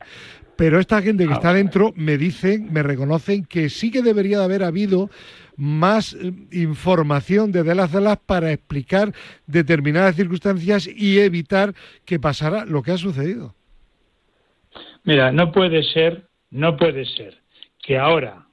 [0.57, 4.37] Pero esta gente que Ah, está dentro me dicen, me reconocen que sí que debería
[4.39, 5.09] de haber habido
[5.57, 9.13] más eh, información desde la CELAD para explicar
[9.47, 11.73] determinadas circunstancias y evitar
[12.05, 13.55] que pasara lo que ha sucedido.
[15.03, 17.37] Mira, no puede ser, no puede ser
[17.81, 18.47] que ahora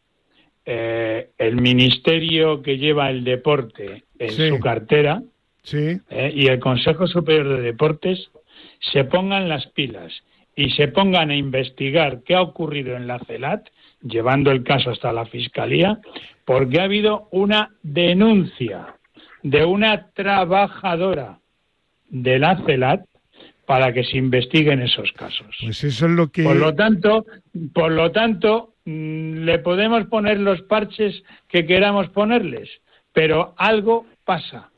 [0.65, 4.49] eh, el ministerio que lleva el deporte en Sí.
[4.49, 5.23] su cartera
[5.65, 8.31] Sí, eh, y el Consejo Superior de Deportes
[8.93, 10.13] se pongan las pilas
[10.57, 13.69] y se pongan a investigar qué ha ocurrido en la CELAT,
[14.03, 15.99] llevando el caso hasta la Fiscalía,
[16.45, 18.97] porque ha habido una denuncia
[19.43, 21.39] de una trabajadora
[22.09, 23.05] de la CELAT
[23.67, 25.47] para que se investiguen esos casos.
[25.63, 26.43] pues eso es lo que...
[26.43, 27.25] Por lo tanto,
[27.73, 32.69] por lo tanto, mm, le podemos poner los parches que queramos ponerles,
[33.13, 34.71] pero algo pasa.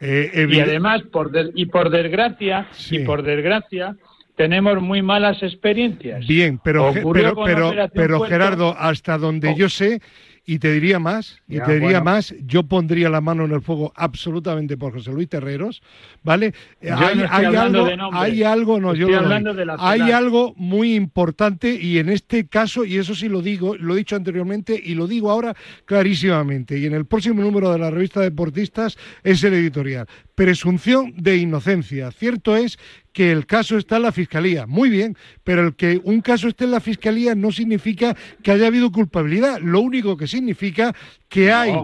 [0.00, 2.96] eh, Y además, por y por desgracia, Sí.
[2.96, 3.96] y por desgracia,
[4.36, 6.26] tenemos muy malas experiencias.
[6.26, 8.20] Bien, pero, Ocurrió pero, pero.
[8.20, 9.56] Gerardo, hasta donde Oh.
[9.56, 10.00] yo sé,
[10.48, 12.04] y te diría más, y Ya, te diría bueno.
[12.04, 15.82] más, yo pondría la mano en el fuego absolutamente por José Luis Terreros,
[16.22, 16.54] ¿vale?
[16.80, 20.12] Yo no estoy hablando algo, de hay algo, no, yo Estoy hablando de la hay
[20.12, 24.14] algo muy importante y en este caso, y eso sí lo digo, lo he dicho
[24.14, 28.96] anteriormente y lo digo ahora clarísimamente, y en el próximo número de la revista Deportistas
[29.24, 30.06] es el editorial,
[30.36, 32.12] presunción de inocencia.
[32.12, 32.78] Cierto es
[33.12, 36.64] que el caso está en la fiscalía, muy bien, pero el que un caso esté
[36.64, 40.94] en la fiscalía no significa que haya habido culpabilidad, lo único que significa
[41.28, 41.74] que hay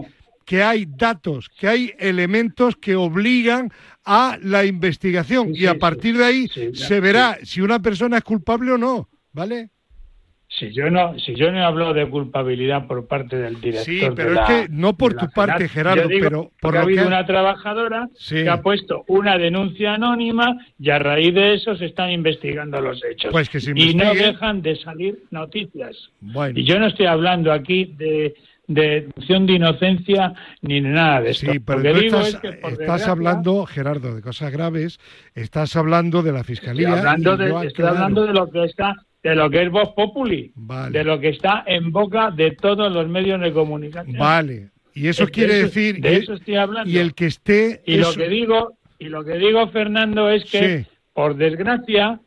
[0.45, 3.71] que hay datos, que hay elementos que obligan
[4.03, 5.53] a la investigación.
[5.53, 8.77] Sí, y a partir de ahí Sí, se verá si una persona es culpable o
[8.77, 9.69] no, ¿vale?
[10.59, 13.85] Si yo no, si yo no he hablado de culpabilidad por parte del director.
[13.85, 16.77] Sí, de pero es la- que no por tu parte, Gerardo, digo pero por que
[16.77, 18.35] ha lo habido que- una trabajadora Sí.
[18.43, 23.03] que ha puesto una denuncia anónima y a raíz de eso se están investigando los
[23.03, 23.31] hechos.
[23.31, 26.09] Pues que se y no dejan de salir noticias.
[26.21, 26.59] Bueno.
[26.59, 28.35] Y yo no estoy hablando aquí de
[28.65, 31.51] de presunción de inocencia ni de nada de esto.
[31.51, 34.51] Sí, pero Lo que tú digo estás, es que, estás desgracia, hablando, Gerardo, de cosas
[34.53, 34.99] graves,
[35.35, 36.93] estás hablando de la Estoy fiscalía.
[36.97, 40.97] hablando, de, estoy hablando de lo que está, de lo que es Voz Populi, Vale.
[40.97, 44.17] de lo que está en boca de todos los medios de comunicación.
[44.17, 46.01] Vale, y eso Es quiere eso- decir.
[46.01, 46.89] de eso estoy hablando.
[46.91, 47.81] Y el que esté.
[47.85, 50.87] Y lo que digo, y lo que digo, Fernando, es que Sí.
[51.13, 52.19] por desgracia,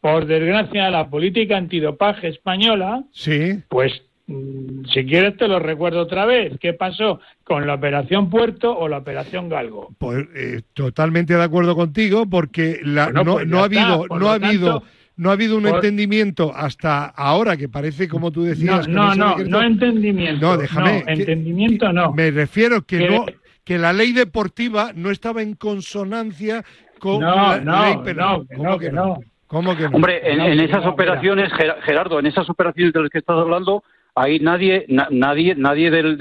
[0.00, 6.26] por desgracia, la política antidopaje española, Sí, pues mm, si quieres te lo recuerdo otra
[6.26, 6.52] vez.
[6.60, 9.88] ¿Qué pasó con la operación Puerto o la operación Galgo?
[9.98, 14.20] pues eh, totalmente de acuerdo contigo, porque la- Bueno, no, pues no ha habido, por
[14.20, 14.82] no ha habido,
[15.18, 19.14] no ha habido un por- entendimiento hasta ahora que parece, como tú No, decías, no,
[19.14, 20.40] no, no entendimiento.
[20.46, 21.04] No, déjame.
[21.04, 22.12] que- entendimiento no.
[22.14, 23.26] Me refiero que Que- no,
[23.64, 26.64] que la ley deportiva no estaba en consonancia
[26.98, 28.38] con No, la no, ley penal.
[28.38, 29.18] no, ¿Cómo no, que no.
[29.46, 29.96] ¿Cómo que no?
[29.96, 31.50] Hombre, en, esas operaciones,
[31.84, 33.82] Gerardo, en esas operaciones de las que estás hablando,
[34.14, 36.18] ahí nadie, nadie, nadie del,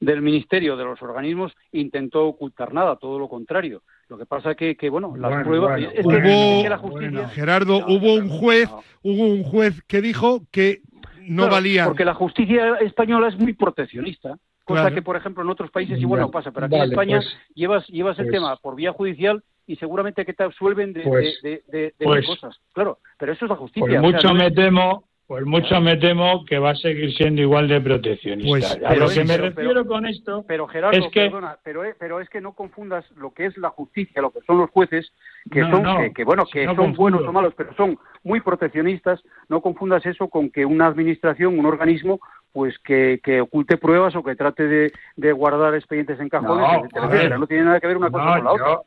[0.00, 3.82] del ministerio, de los organismos, intentó ocultar nada, todo lo contrario.
[4.12, 5.80] Lo que pasa que, que bueno, las pruebas...
[5.80, 7.28] es, que, la justicia...
[7.30, 8.68] Gerardo, hubo un juez,
[9.02, 10.82] hubo un juez que dijo que
[11.22, 11.86] no valía...
[11.86, 14.36] Porque la justicia española es muy proteccionista.
[14.64, 17.36] Cosa que, por ejemplo, en otros países igual no pasa, pero aquí en España pues,
[17.54, 21.40] llevas, llevas el pues tema por vía judicial y seguramente que te absuelven de, pues,
[21.42, 21.94] de,
[22.26, 22.60] cosas.
[22.74, 23.98] Claro, pero eso es la justicia.
[24.02, 28.50] mucho me temo pues mucho me temo que va a seguir siendo igual de proteccionista.
[28.50, 32.20] Pues, a lo que me refiero con esto pero Gerardo, es que perdona, pero, pero
[32.20, 35.10] es que no confundas lo que es la justicia, lo que son los jueces,
[35.50, 39.22] que son que, bueno, que son buenos o malos, pero son muy proteccionistas.
[39.48, 42.20] No confundas eso con que una administración, un organismo,
[42.52, 47.38] pues que, que oculte pruebas o que trate de, de guardar expedientes en cajones, no,
[47.38, 48.80] No tiene nada que ver una cosa con la otra.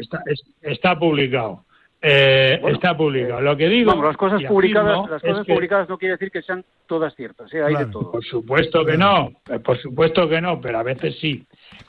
[0.00, 0.22] Está,
[0.62, 1.65] está publicado.
[2.02, 3.40] Eh, está publicado.
[3.40, 3.94] Lo que digo.
[4.02, 7.52] las cosas publicadas, las cosas publicadas no quiere decir que sean todas ciertas.
[7.54, 7.62] ¿eh?
[7.62, 8.12] Hay de todo.
[8.12, 11.44] Por supuesto que no, eh, por supuesto que no, pero a veces sí.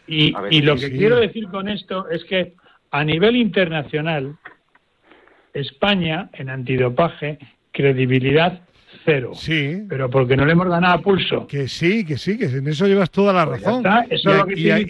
[0.08, 2.54] Y, y lo que quiero decir con esto es que
[2.92, 4.38] a nivel internacional,
[5.54, 7.38] España en antidopaje,
[7.72, 8.62] credibilidad
[9.06, 9.32] cero.
[9.36, 9.84] Sí.
[9.90, 11.48] Pero porque no le hemos ganado a pulso.
[11.48, 13.84] Que sí, que sí, que en eso llevas toda la pues razón.
[14.56, 14.86] y, aquí hay,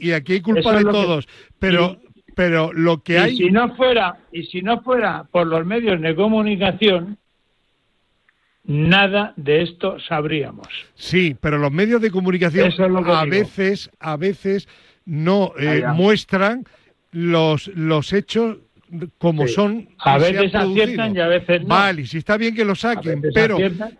[0.00, 1.28] y, aquí hay, culpa de todos.
[1.58, 1.96] Pero,
[2.34, 6.14] pero lo que hay si no fuera y si no fuera por los medios de
[6.14, 7.18] comunicación
[8.64, 10.68] nada de esto sabríamos.
[10.94, 12.72] Sí pero los medios de comunicación
[13.06, 14.68] a veces a veces
[15.04, 16.64] no eh, muestran
[17.10, 18.58] los los hechos
[19.18, 19.88] como son.
[19.98, 21.68] A veces aciertan y a veces no.
[21.68, 23.56] Vale, si está bien que lo saquen, pero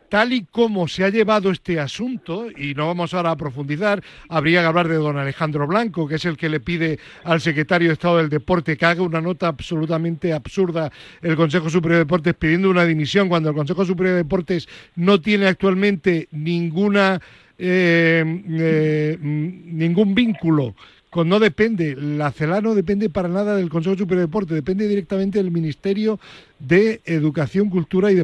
[0.08, 4.60] tal y como se ha llevado este asunto, y no vamos ahora a profundizar, habría
[4.60, 7.94] que hablar de don Alejandro Blanco, que es el que le pide al secretario de
[7.94, 10.90] Estado del Deporte que haga una nota absolutamente absurda
[11.22, 15.20] el Consejo Superior de Deportes pidiendo una dimisión cuando el Consejo Superior de Deportes no
[15.20, 17.20] tiene actualmente ninguna.
[17.64, 18.24] Eh,
[18.58, 20.74] eh, ningún vínculo
[21.14, 25.38] no depende, la CELA no depende para nada del Consejo Superior de Deporte, depende directamente
[25.38, 26.18] del Ministerio
[26.58, 28.16] de Educación, Cultura y,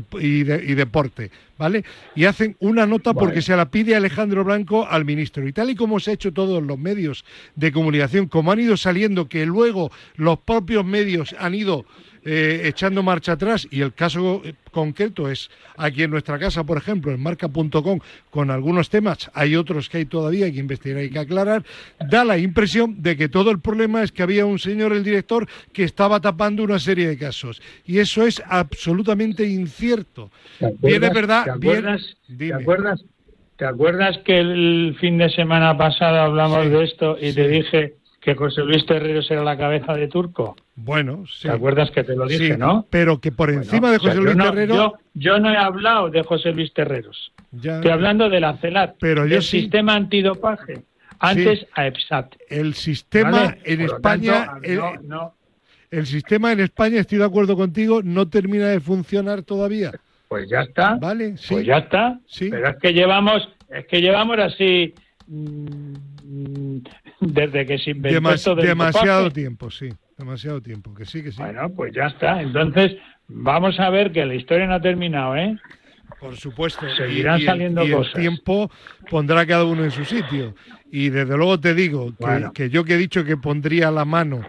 [0.74, 1.84] Deporte, ¿vale?
[2.14, 5.47] Y hacen una nota porque se la pide Alejandro Blanco al ministro.
[5.47, 7.24] Y tal y como se ha hecho todos los medios
[7.57, 11.84] de comunicación, como han ido saliendo, que luego los propios medios han ido
[12.31, 15.49] eh, echando marcha atrás y el caso eh, concreto es
[15.79, 20.05] aquí en nuestra casa, por ejemplo, en marca.com, con algunos temas, hay otros que hay
[20.05, 21.64] todavía que investigar y que aclarar,
[21.99, 25.49] da la impresión de que todo el problema es que había un señor, el director,
[25.72, 27.62] que estaba tapando una serie de casos.
[27.87, 30.31] Y eso es absolutamente incierto.
[30.83, 31.45] Bien, es verdad.
[31.45, 33.05] ¿te acuerdas, ¿te acuerdas,
[33.57, 38.35] ¿te acuerdas que el fin de semana pasado hablamos de esto y te dije que
[38.35, 40.57] José Luis Terreros era la cabeza de Turco.
[40.75, 41.49] Bueno, sí.
[41.49, 42.87] ¿Te acuerdas que te lo dije, no?
[42.91, 44.93] Pero que por encima de José Luis Terreros...
[45.14, 47.33] Yo, no he hablado de José Luis Terreros.
[47.55, 50.83] Estoy hablando de la CELAT, pero del sistema antidopaje.
[51.21, 52.35] Antes a EPSAT.
[52.49, 54.53] El sistema en España...
[55.91, 59.93] el, sistema en España, estoy de acuerdo contigo, no termina de funcionar todavía.
[60.29, 60.97] Pues ya está.
[60.97, 61.55] Vale, sí.
[61.55, 62.21] Pues ya está.
[62.27, 62.51] Sí.
[62.51, 64.95] Pero es que llevamos, es que llevamos así
[65.27, 65.95] mm,
[67.21, 69.89] desde que se inventó Demasiado tiempo, sí.
[70.16, 71.39] Demasiado tiempo, que sí, que sí.
[71.39, 72.43] Bueno, pues ya está.
[72.43, 72.97] Entonces,
[73.29, 75.57] vamos a ver que la historia no ha terminado, ¿eh?
[76.21, 76.87] Por supuesto.
[76.97, 78.14] Seguirán saliendo cosas.
[78.14, 78.71] El tiempo
[79.11, 80.55] pondrá cada uno en su sitio.
[80.91, 82.12] Y desde luego te digo
[82.55, 84.41] que, yo que he dicho que pondría la mano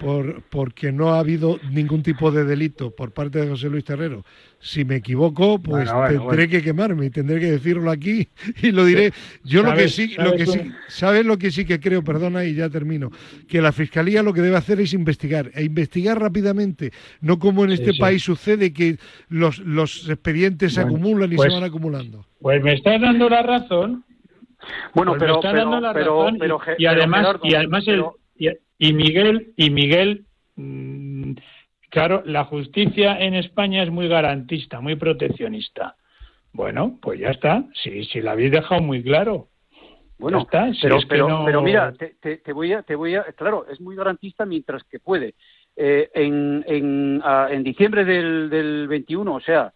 [0.00, 4.24] por, porque no ha habido ningún tipo de delito por parte de José Luis Terrero
[4.60, 8.28] si me equivoco, pues tendré que quemarme y tendré que decirlo aquí
[8.62, 9.12] y lo diré.
[9.42, 12.04] Yo lo que sí, lo que sí, ¿sabes lo que sí que creo?
[12.04, 13.10] Perdona y ya termino.
[13.48, 16.92] Que la fiscalía lo que debe hacer es investigar e investigar rápidamente,
[17.22, 18.98] no como en este país sucede que
[19.28, 22.26] los, los expedientes se acumulan y se pues van acumulando.
[22.40, 24.04] Pues me estás dando la razón.
[24.94, 25.40] Bueno, pues pero,
[25.94, 28.04] pero, pero, y, además y además el,
[28.36, 28.48] y,
[28.92, 30.24] Miguel y Miguel
[30.56, 31.32] mm,
[31.90, 35.96] Claro, la justicia en España es muy garantista, muy proteccionista.
[36.52, 37.64] Bueno, pues ya está.
[37.82, 39.48] Sí, sí, la habéis dejado muy claro.
[40.16, 40.70] Bueno, está.
[40.80, 45.00] pero, pero, mira, te, voy a, te voy a, claro, es muy garantista mientras que
[45.00, 45.34] puede.
[45.74, 49.72] Eh, en, en, en, diciembre del, del 21, o sea,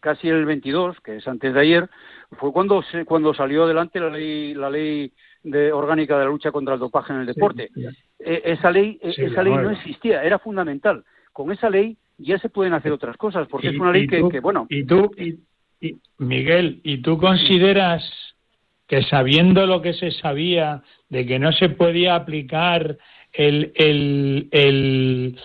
[0.00, 1.90] casi el 22, que es antes de ayer,
[2.38, 6.50] fue cuando se, cuando salió adelante la ley la ley de orgánica de la lucha
[6.50, 7.70] contra el dopaje en el deporte.
[8.18, 11.04] Eh, esa ley e, esa ley no existía, era fundamental
[11.38, 14.66] con esa ley ya se pueden hacer otras cosas, porque es una ley que, bueno.
[14.68, 18.02] Y tú, y, Miguel, ¿y tú consideras
[18.88, 22.98] que sabiendo lo que se sabía de que no se podía aplicar
[23.32, 25.38] el, el,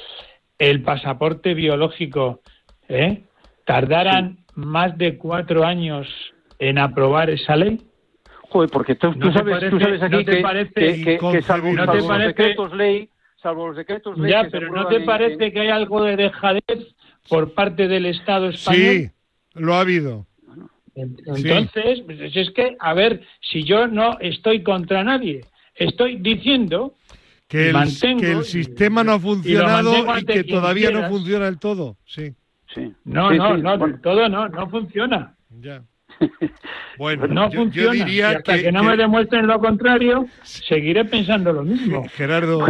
[0.57, 2.41] el pasaporte biológico
[2.89, 3.25] ¿eh?
[3.63, 6.07] tardaran más de cuatro años
[6.57, 7.79] en aprobar esa ley?
[8.54, 13.10] Joder, porque tú, sabes, tú sabes aquí que, que, salvo, los decretos ley,
[13.41, 14.30] salvo los decretos ley...
[14.30, 16.64] Ya, pero ¿no te parece que hay algo de dejadez
[17.28, 18.84] por parte del Estado español?
[18.84, 19.10] Sí,
[19.56, 20.28] lo ha habido.
[20.93, 25.43] Entonces, pues es que, a ver, si yo no estoy contra nadie,
[25.74, 26.93] estoy diciendo
[27.47, 31.97] que el, que el sistema no ha funcionado y, que todavía no funciona del todo.
[32.06, 32.36] Sí.
[32.72, 32.93] sí.
[33.04, 35.36] No, no, no, del todo no, no funciona.
[35.60, 35.84] Ya.
[36.97, 38.07] Bueno, no funciona.
[38.07, 42.07] y hasta que, no me demuestren lo contrario, seguiré pensando lo mismo.
[42.16, 42.66] Gerardo,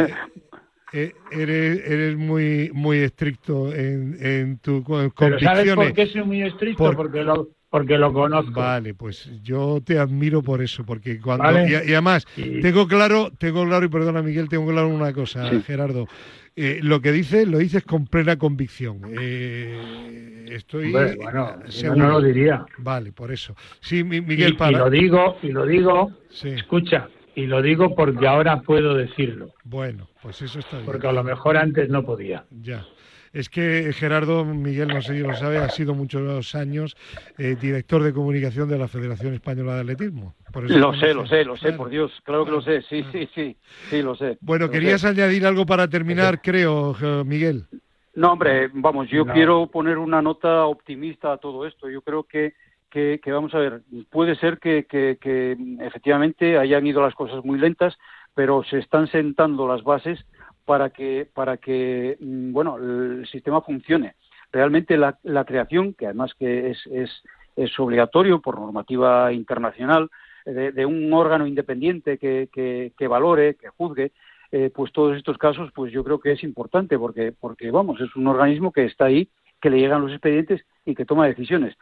[0.94, 5.42] eh, eres, eres muy muy estricto en, en tu convicciones.
[5.42, 6.94] ¿Sabes por qué soy muy estricto?
[6.94, 8.60] Porque lo porque lo conozco.
[8.60, 12.24] Vale, pues yo te admiro por eso, porque cuando y, además
[12.62, 16.08] tengo claro, tengo claro y perdona Miguel, tengo claro una cosa, Gerardo,
[16.56, 19.02] eh, lo que dices lo dices con plena convicción.
[19.20, 21.64] Eh, estoy bueno,
[21.96, 22.64] no lo diría.
[22.78, 23.56] Vale, por eso.
[23.80, 26.12] Sí, Miguel, y, y lo digo y lo digo.
[26.44, 29.56] Escucha, y lo digo porque ahora puedo decirlo.
[29.64, 30.86] Bueno, pues eso está bien.
[30.86, 32.46] Porque a lo mejor antes no podía.
[32.52, 32.86] Ya.
[33.34, 36.96] Es que Gerardo Miguel, no sé si lo sabe, ha sido muchos años
[37.40, 40.36] eh, director de comunicación de la Federación Española de Atletismo.
[40.54, 43.58] lo sé, lo sé, lo sé, por Dios, claro que lo sé, sí, sí, sí,
[43.90, 44.38] sí, lo sé.
[44.40, 47.66] Bueno, querías añadir algo para terminar, creo, Miguel.
[48.14, 51.90] No, hombre, vamos, yo quiero poner una nota optimista a todo esto.
[51.90, 52.54] Yo creo que,
[52.92, 53.82] que, vamos a ver,
[54.12, 57.98] puede ser que, que, que efectivamente hayan ido las cosas muy lentas,
[58.36, 60.24] pero se están sentando las bases
[60.66, 64.16] para que, para que mm, bueno, el sistema funcione.
[64.52, 67.24] Realmente la, la creación, que además que es, es,
[67.56, 70.10] es obligatorio por normativa internacional,
[70.46, 72.50] de, un órgano independiente que,
[72.98, 74.12] que, valore, que juzgue,
[74.52, 78.16] eh, pues todos estos casos, pues yo creo que es importante porque, porque, vamos, es
[78.16, 79.30] un organismo que está ahí,
[79.62, 81.76] que le llegan los expedientes y que toma decisiones.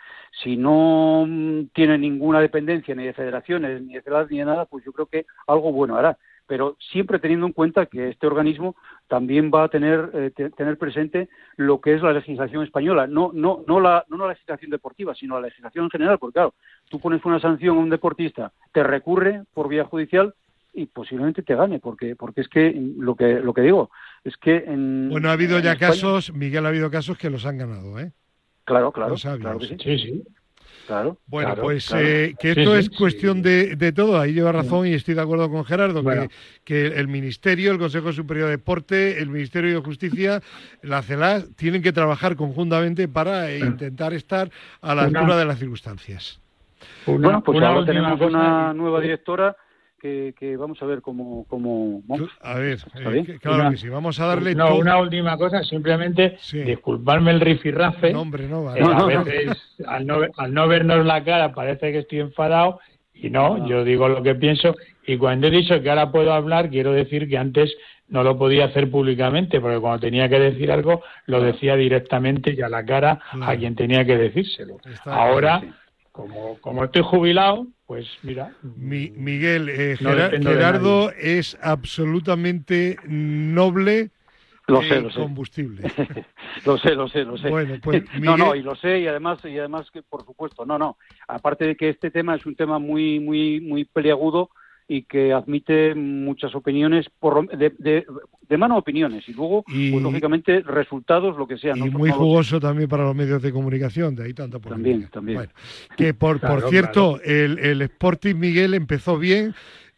[0.44, 4.86] Si no mm, tiene ninguna dependencia ni de federaciones, ni de ni de nada, pues
[4.86, 6.18] yo creo que algo bueno hará
[6.48, 8.76] pero siempre teniendo en cuenta que este organismo
[9.08, 13.64] también va a tener, eh, tener presente lo que es la legislación española, no, no,
[13.68, 16.54] no, la, no la legislación deportiva, sino la legislación en general, porque claro,
[16.90, 20.34] tú pones una sanción a un deportista, te recurre por vía judicial
[20.74, 23.90] y posiblemente te gane, porque, porque es que lo que, lo que digo
[24.24, 27.58] es que en, Bueno, ha habido ya casos, Miguel, ha habido casos que los han
[27.58, 28.12] ganado, ¿eh?
[28.64, 29.78] Claro, claro, claro que sí.
[29.84, 30.24] sí, sí.
[30.92, 34.94] Claro, bueno, pues eh, que esto es cuestión de, de, todo, ahí lleva razón y
[34.94, 36.28] estoy de acuerdo con Gerardo, que,
[36.66, 40.42] que, el Ministerio, el Consejo Superior de Deporte, el Ministerio de Justicia,
[40.82, 46.42] la CELAS, tienen que trabajar conjuntamente para intentar estar a la altura de las circunstancias.
[47.06, 49.56] bueno, pues ahora tenemos una nueva directora
[50.02, 52.02] que, vamos a ver cómo, cómo
[52.42, 54.56] A ver, eh, claro que sí, vamos a darle...
[54.56, 58.12] No, una última cosa, simplemente disculparme el rifirrafe.
[58.12, 58.82] No, hombre, no, vale.
[58.82, 62.80] a veces, al no, al no vernos la cara, parece que estoy enfadado
[63.14, 64.76] y no, yo digo lo que pienso
[65.06, 67.76] y cuando he dicho que ahora puedo hablar, quiero decir que antes
[68.08, 72.62] no lo podía hacer públicamente, porque cuando tenía que decir algo, lo decía directamente y
[72.62, 74.78] a la cara a quien tenía que decírselo.
[75.06, 75.62] ahora
[76.12, 78.54] como, como estoy jubilado, pues mira.
[78.64, 84.12] Miguel, eh, Gerardo es absolutamente noble.
[84.66, 85.20] Lo sé, lo sé.
[85.20, 85.92] combustible.
[86.66, 87.50] lo sé, lo sé, lo sé.
[87.50, 90.80] Bueno, pues, No, no, y lo sé y además y además que por supuesto, no,
[90.80, 90.98] no.
[91.28, 94.52] Aparte de que este tema es un tema muy muy muy peliagudo
[94.94, 101.38] y que admite muchas opiniones, por, de, de, mano opiniones, y luego, pues, lógicamente, resultados,
[101.38, 101.78] lo que sea.
[101.78, 105.08] Y muy jugoso también para los medios de comunicación, de ahí tanta polémica.
[105.10, 105.50] También, también.
[105.96, 109.54] que por, por cierto, el, el Sporting Miguel empezó bien,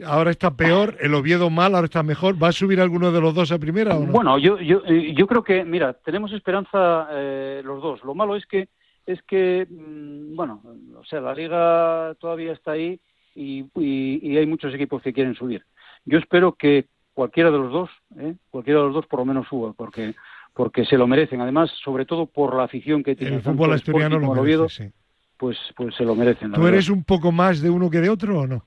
[0.06, 2.42] ahora está peor, el Oviedo mal, ahora está mejor.
[2.42, 4.12] ¿Va a subir alguno de los dos a primera o no?
[4.12, 8.04] Bueno, yo, yo, eh, yo creo que, mira, tenemos esperanza eh, los dos.
[8.04, 8.70] Lo malo es que,
[9.08, 10.62] es que, mm, bueno,
[10.96, 13.00] o sea, la liga todavía está ahí
[13.36, 15.64] y, hay muchos equipos que quieren subir.
[16.06, 18.36] Yo espero que cualquiera de los dos, ¿eh?
[18.50, 20.14] cualquiera de los dos por lo menos suba, porque
[20.54, 21.42] porque se lo merecen.
[21.42, 24.94] Además, sobre todo por la afición que tiene el fútbol asturiano lo merece,
[25.38, 26.52] pues pues se lo merecen.
[26.52, 28.66] ¿Tú eres un poco más de uno que de otro o no?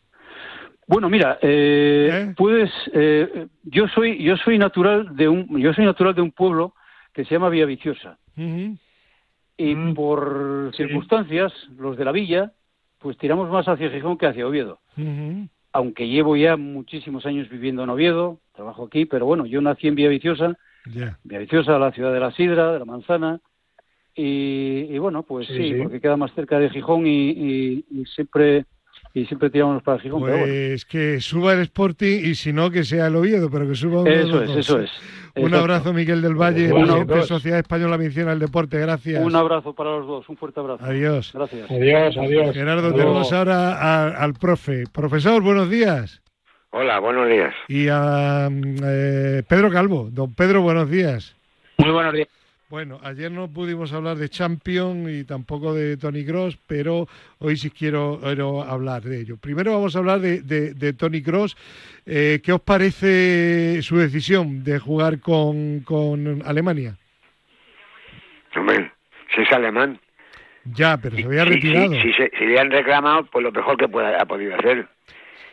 [0.89, 2.35] Bueno, mira, eh, ¿Eh?
[2.37, 6.75] puedes, eh, yo soy yo soy natural de un yo soy natural de un pueblo
[7.13, 9.95] que se llama Villaviciosa y mm.
[9.95, 12.53] por circunstancias los de la villa
[13.07, 14.81] pues tiramos más hacia Gijón que hacia Oviedo.
[15.73, 19.95] Aunque llevo ya muchísimos años viviendo en Oviedo, trabajo aquí, pero bueno, yo nací en
[19.95, 20.59] Villaviciosa,
[20.93, 21.17] yeah.
[21.23, 23.41] Villaviciosa, la ciudad de la sidra, de la manzana,
[24.13, 27.85] y, bueno, pues sí, porque queda más cerca de Gijón y,
[28.17, 28.65] siempre
[29.17, 30.21] y siempre tiramos para Gijón.
[30.21, 34.03] Pues que suba el Sporting y si no, que sea el Oviedo, pero que suba
[34.03, 34.91] uno Eso es, eso es.
[35.37, 38.79] Un abrazo, Miguel del Valle, de Sociedad Española Menciona el Deporte.
[38.79, 39.25] Gracias.
[39.25, 40.85] Un abrazo para los dos, un fuerte abrazo.
[40.85, 41.31] Adiós.
[41.35, 41.71] Gracias.
[41.71, 42.55] Adiós, adiós.
[42.55, 44.85] Gerardo, tenemos ahora al profe.
[44.93, 46.23] Profesor, buenos días.
[46.71, 47.55] Hola, buenos días.
[47.69, 50.09] Y a eh, Pedro Calvo.
[50.11, 51.37] Don Pedro, buenos días.
[51.79, 52.29] Muy buenos días.
[52.69, 57.07] Bueno, ayer no pudimos hablar de Champion y tampoco de Tony Cross, pero
[57.39, 58.19] hoy sí quiero,
[58.69, 59.37] hablar de ello.
[59.37, 61.57] Primero vamos a hablar de, Tony Cross.
[62.05, 66.97] Eh, ¿Qué os parece su decisión de jugar con, Alemania?
[68.57, 68.91] Hombre,
[69.33, 70.01] si es alemán.
[70.65, 71.93] Ya, pero se había retirado.
[71.93, 74.89] Si, le han reclamado, pues lo mejor que pueda, ha podido hacer.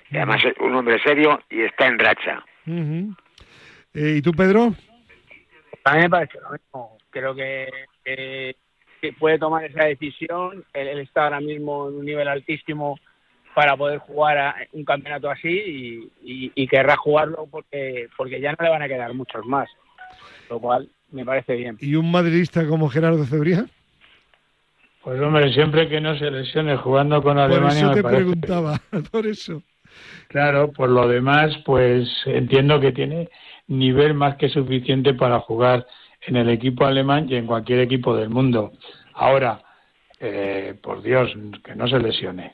[0.10, 2.44] Y además es un hombre serio y está en racha.
[2.66, 4.74] Eh, ¿Y tú, Pedro?
[5.84, 8.56] A mí me parece lo mismo creo que,
[9.20, 10.66] puede tomar esa decisión.
[10.74, 13.00] Él, está ahora mismo en un nivel altísimo
[13.56, 18.70] para poder jugar a un campeonato así y, querrá jugarlo porque, porque ya no le
[18.70, 19.70] van a quedar muchos más.
[20.50, 21.78] Lo cual me parece bien.
[21.80, 23.66] ¿Y un madridista como Gerardo Cebría?
[25.04, 27.90] Pues hombre, siempre que no se lesione jugando con Alemania.
[27.90, 29.62] Por eso te preguntaba, por eso.
[30.30, 33.30] Claro, por lo demás, pues entiendo que tiene
[33.68, 35.86] nivel más que suficiente para jugar
[36.28, 38.74] en el equipo alemán y en cualquier equipo del mundo.
[39.14, 39.62] Ahora,
[40.20, 41.32] eh, por Dios,
[41.64, 42.52] que no se lesione.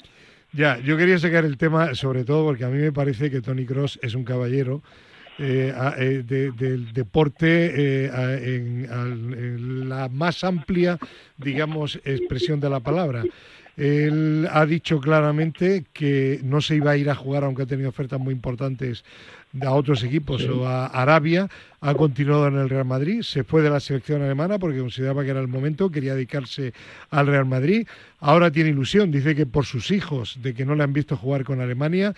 [0.51, 3.65] Ya, yo quería sacar el tema sobre todo porque a mí me parece que Tony
[3.65, 4.81] Cross es un caballero
[5.37, 10.97] eh, eh, del deporte en, en, la más amplia,
[11.37, 13.23] digamos, expresión de la palabra.
[13.77, 17.87] Él ha dicho claramente que no se iba a ir a jugar, aunque ha tenido
[17.87, 19.05] ofertas muy importantes
[19.61, 21.49] a otros equipos o a Arabia,
[21.81, 25.29] ha continuado en el Real Madrid, se fue de la selección alemana porque consideraba que
[25.29, 26.73] era el momento, quería dedicarse
[27.09, 27.87] al Real Madrid,
[28.19, 31.45] ahora tiene ilusión, dice que por sus hijos, de que no le han visto jugar
[31.45, 32.13] con Alemania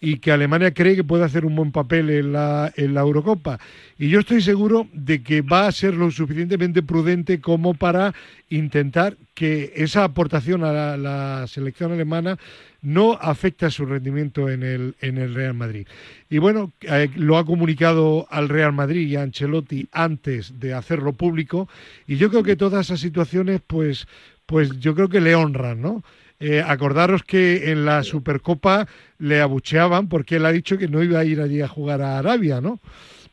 [0.00, 3.58] y que Alemania cree que puede hacer un buen papel en la, en la Eurocopa.
[3.98, 8.14] Y yo estoy seguro de que va a ser lo suficientemente prudente como para
[8.50, 12.38] intentar que esa aportación a la, selección alemana
[12.86, 15.88] no afecte a su rendimiento en el, en el Real Madrid.
[16.30, 21.12] Y bueno, eh, lo ha comunicado al Real Madrid y a Ancelotti antes de hacerlo
[21.12, 21.68] público
[22.06, 24.06] y yo creo que todas esas situaciones pues,
[24.46, 26.04] pues yo creo que le honran, ¿no?
[26.38, 28.86] Eh, acordaros que en la Supercopa
[29.18, 32.18] le abucheaban porque él ha dicho que no iba a ir allí a jugar a
[32.18, 32.78] Arabia, ¿no?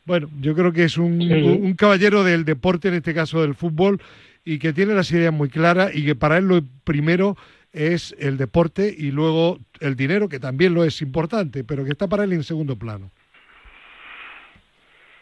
[0.04, 4.00] Bueno, yo creo que es un, un caballero del deporte, en este caso del fútbol,
[4.44, 7.36] y que tiene las ideas muy claras y que para él lo primero
[7.74, 12.06] es el deporte y luego el dinero, que también lo es importante, pero que está
[12.06, 13.10] para él en segundo plano.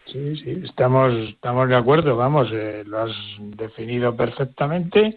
[0.07, 5.16] Sí, sí, estamos, estamos de acuerdo, vamos, eh, lo has definido perfectamente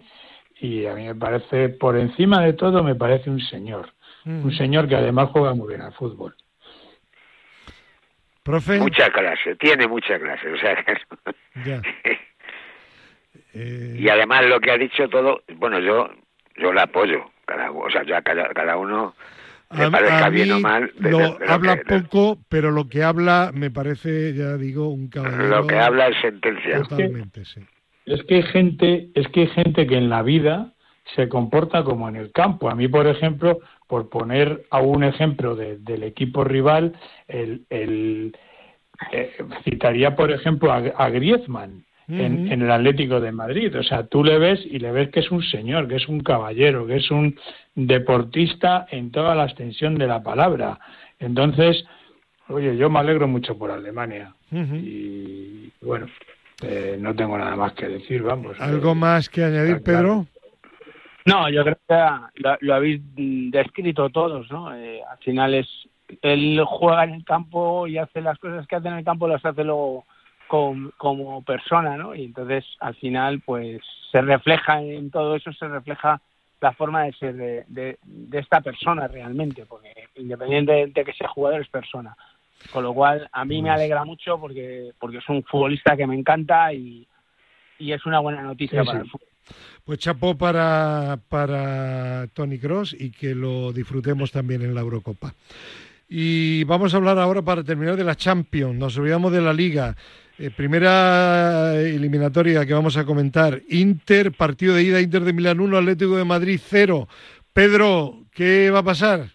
[0.61, 3.91] y a mí me parece, por encima de todo, me parece un señor,
[4.23, 4.57] un mm.
[4.57, 6.35] señor que además juega muy bien al fútbol.
[8.43, 8.77] Profe.
[8.77, 10.85] Mucha clase, tiene mucha clase, o sea
[11.65, 11.81] Ya.
[13.57, 16.09] Eh, y además lo que ha dicho todo, bueno, yo
[16.57, 19.15] yo la apoyo, cada, o sea, ya cada, uno
[19.71, 20.91] me parezca bien o mal.
[20.99, 25.47] lo habla poco, pero lo que habla me parece, ya digo, un caballero.
[25.47, 26.83] Lo que habla es sentencia.
[26.83, 27.61] Totalmente, sí.
[28.05, 30.73] Es que hay gente, es que hay gente que en la vida
[31.15, 32.69] se comporta como en el campo.
[32.69, 36.93] A mí, por ejemplo, por poner a un ejemplo del equipo rival,
[37.27, 38.37] el, el
[39.11, 43.75] eh, citaría, por ejemplo, a, a Griezmann en, el Atlético de Madrid.
[43.77, 46.21] O sea, tú le ves y le ves que es un señor, que es un
[46.21, 47.37] caballero, que es un
[47.73, 50.79] deportista en toda la extensión de la palabra.
[51.19, 51.85] Entonces,
[52.47, 54.33] oye, yo me alegro mucho por Alemania.
[54.51, 56.07] Y bueno,
[56.63, 58.59] eh, no tengo nada más que decir, vamos.
[58.59, 60.25] ¿Algo eh, más que añadir, Pedro?
[61.25, 64.73] No, yo creo que lo, habéis descrito todos, ¿no?
[64.75, 65.67] Eh, al final es
[66.21, 69.43] él juega en el campo y hace las cosas que hace en el campo, las
[69.43, 70.05] hace luego
[70.47, 72.15] como, persona, ¿no?
[72.15, 73.81] Y entonces al final pues
[74.11, 76.21] se refleja en todo eso, se refleja
[76.61, 81.61] la forma de ser de, de, esta persona realmente, porque independientemente de que sea jugador
[81.61, 82.15] es persona.
[82.71, 86.07] Con lo cual a mí me pues alegra mucho porque, porque es un futbolista que
[86.07, 87.07] me encanta y,
[87.77, 89.27] y es una buena noticia para el fútbol.
[89.83, 95.35] Pues chapó para, para Tony Cross y que lo disfrutemos también en la Eurocopa.
[96.07, 98.75] Y vamos a hablar ahora para terminar de la Champions.
[98.75, 99.95] Nos olvidamos de la Liga.
[100.37, 103.61] Eh, primera eliminatoria que vamos a comentar.
[103.69, 107.07] Inter, partido de ida, Inter de Milán 1, Atlético de Madrid 0.
[107.53, 109.27] Pedro, ¿qué va a pasar?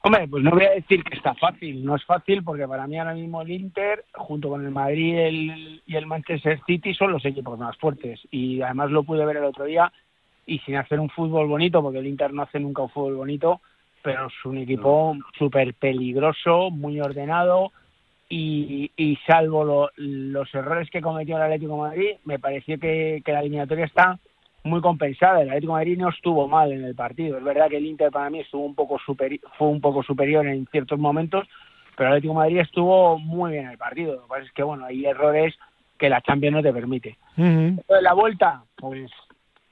[0.00, 1.84] Hombre, pues no voy a decir que está fácil.
[1.84, 5.96] No es fácil porque para mí ahora mismo el Inter, junto con el Madrid y
[5.96, 8.20] el Manchester City, son los equipos más fuertes.
[8.30, 9.92] Y además lo pude ver el otro día
[10.46, 13.60] y sin hacer un fútbol bonito, porque el Inter no hace nunca un fútbol bonito,
[14.00, 17.70] pero es un equipo súper peligroso, muy ordenado
[18.28, 23.86] y, salvo los errores que cometió el Atlético de Madrid, me pareció que, la eliminatoria
[23.86, 24.18] está
[24.64, 25.40] muy compensada.
[25.40, 27.38] El Atlético de Madrid no estuvo mal en el partido.
[27.38, 30.66] Es verdad que el Inter para mí estuvo un poco fue un poco superior en
[30.66, 31.48] ciertos momentos,
[31.96, 34.16] pero el Atlético de Madrid estuvo muy bien en el partido.
[34.16, 35.54] Lo que pasa es que bueno, hay errores
[35.98, 37.16] que la Champions no te permite.
[37.36, 39.10] La vuelta, pues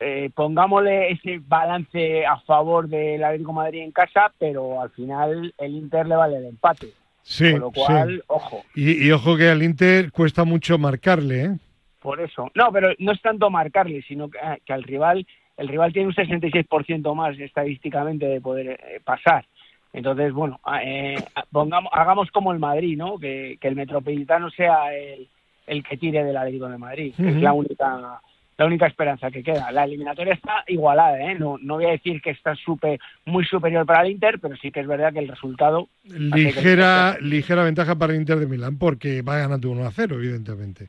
[0.00, 5.54] eh, pongámosle ese balance a favor del Atlético de Madrid en casa, pero al final
[5.58, 6.88] el Inter le vale el empate.
[7.28, 8.64] Sí, Con lo cual, ojo.
[8.76, 11.56] Y, ojo que al Inter cuesta mucho marcarle, ¿eh?
[12.00, 12.52] Por eso.
[12.54, 16.14] No, pero no es tanto marcarle, sino que, eh, al rival, el rival tiene un
[16.14, 19.44] 66% más estadísticamente de poder eh, pasar.
[19.92, 21.16] Entonces, bueno, eh,
[21.50, 23.18] pongamos, hagamos como el Madrid, ¿no?
[23.18, 25.26] Que, el Metropolitano sea el,
[25.66, 28.20] el que tire del Atlético de Madrid, que es la única
[28.58, 29.70] la única esperanza que queda.
[29.70, 31.34] La eliminatoria está igualada, ¿eh?
[31.34, 34.70] no, no voy a decir que está super, muy superior para el Inter, pero sí
[34.70, 35.88] que es verdad que el resultado...
[36.04, 40.88] Ligera, ligera ventaja para el Inter de Milán, porque va ganando 1 a 0, evidentemente.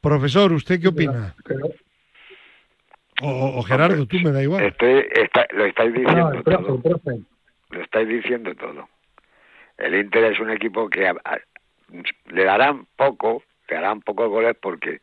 [0.00, 1.34] Profesor, ¿usted qué opina?
[3.20, 4.74] O, Gerardo, tú me da igual.
[5.52, 6.80] lo estáis diciendo todo.
[7.70, 8.88] Lo estáis diciendo todo.
[9.78, 11.12] El Inter es un equipo que
[12.30, 15.00] le darán poco, le darán pocos goles porque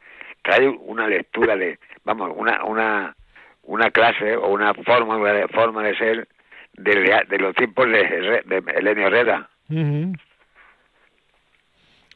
[0.49, 3.15] trae una lectura de, vamos, una, una,
[3.63, 6.27] una clase o una forma de, forma de ser
[6.73, 9.49] de, de los tiempos de, de Elenio Herrera.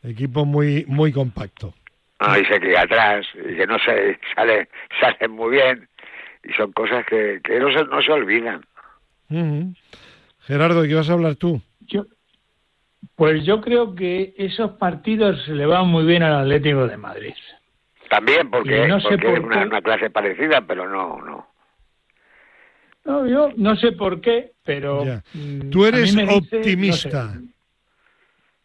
[0.04, 1.74] Equipo muy muy compacto.
[2.20, 4.70] Ah, y se queda atrás, y que no se sale,
[5.00, 5.88] sale muy bien,
[6.44, 8.66] y son cosas que, que no, se, no se olvidan.
[10.42, 11.62] Gerardo, ¿qué vas a hablar tú?
[11.82, 12.06] Yo,
[13.16, 17.34] pues yo creo que esos partidos se le van muy bien al Atlético de Madrid.
[18.14, 21.48] También, porque, no sé es una, clase parecida, pero no, no.
[23.06, 25.04] No, yo no sé por qué, pero...
[25.34, 27.34] Mm, Tú eres optimista.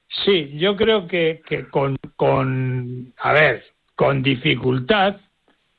[0.06, 5.16] Sí, yo creo que, que con, con, a ver, con dificultad,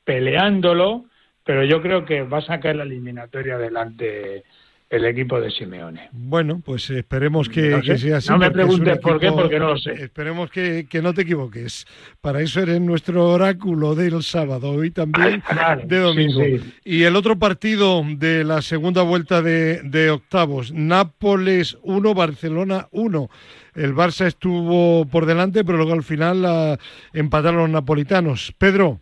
[0.03, 1.05] peleándolo,
[1.43, 4.45] pero yo creo que va a sacar la eliminatoria adelante
[4.89, 6.09] el equipo de Simeone.
[6.11, 8.29] Bueno, pues esperemos que, sea así.
[8.29, 9.91] No me preguntes por qué, porque no lo sé.
[9.93, 11.85] Esperemos que, no te equivoques.
[12.21, 15.43] Para eso eres nuestro oráculo del sábado y también
[15.85, 16.41] de domingo.
[16.83, 23.29] Y el otro partido de la segunda vuelta de, octavos, Nápoles 1, Barcelona 1.
[23.75, 26.79] El Barça estuvo por delante, pero luego al final la,
[27.13, 28.53] empataron los napolitanos.
[28.57, 28.99] Pedro.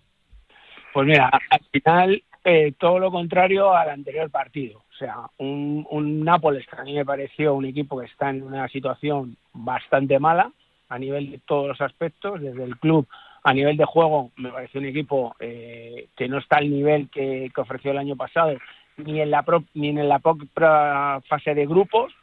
[0.93, 4.79] Pues mira, al final eh, todo lo contrario al anterior partido.
[4.79, 8.41] O sea, un, un Nápoles que a mí me pareció un equipo que está en
[8.41, 10.53] una situación bastante mala
[10.87, 13.05] a nivel de todos los aspectos, desde el club
[13.43, 17.51] a nivel de juego me pareció un equipo eh, que no está al nivel que,
[17.57, 18.57] ofreció el año pasado
[18.95, 19.43] ni en la
[19.73, 22.13] ni en la propia fase de grupos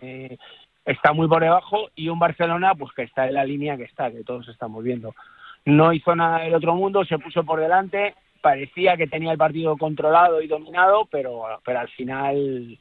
[0.00, 0.36] eh,
[0.84, 4.10] está muy por debajo y un Barcelona pues que está en la línea que está
[4.10, 5.14] que todos estamos viendo.
[5.64, 9.76] No hizo nada del otro mundo se puso por delante parecía que tenía el partido
[9.76, 12.78] controlado y dominado, pero, pero al final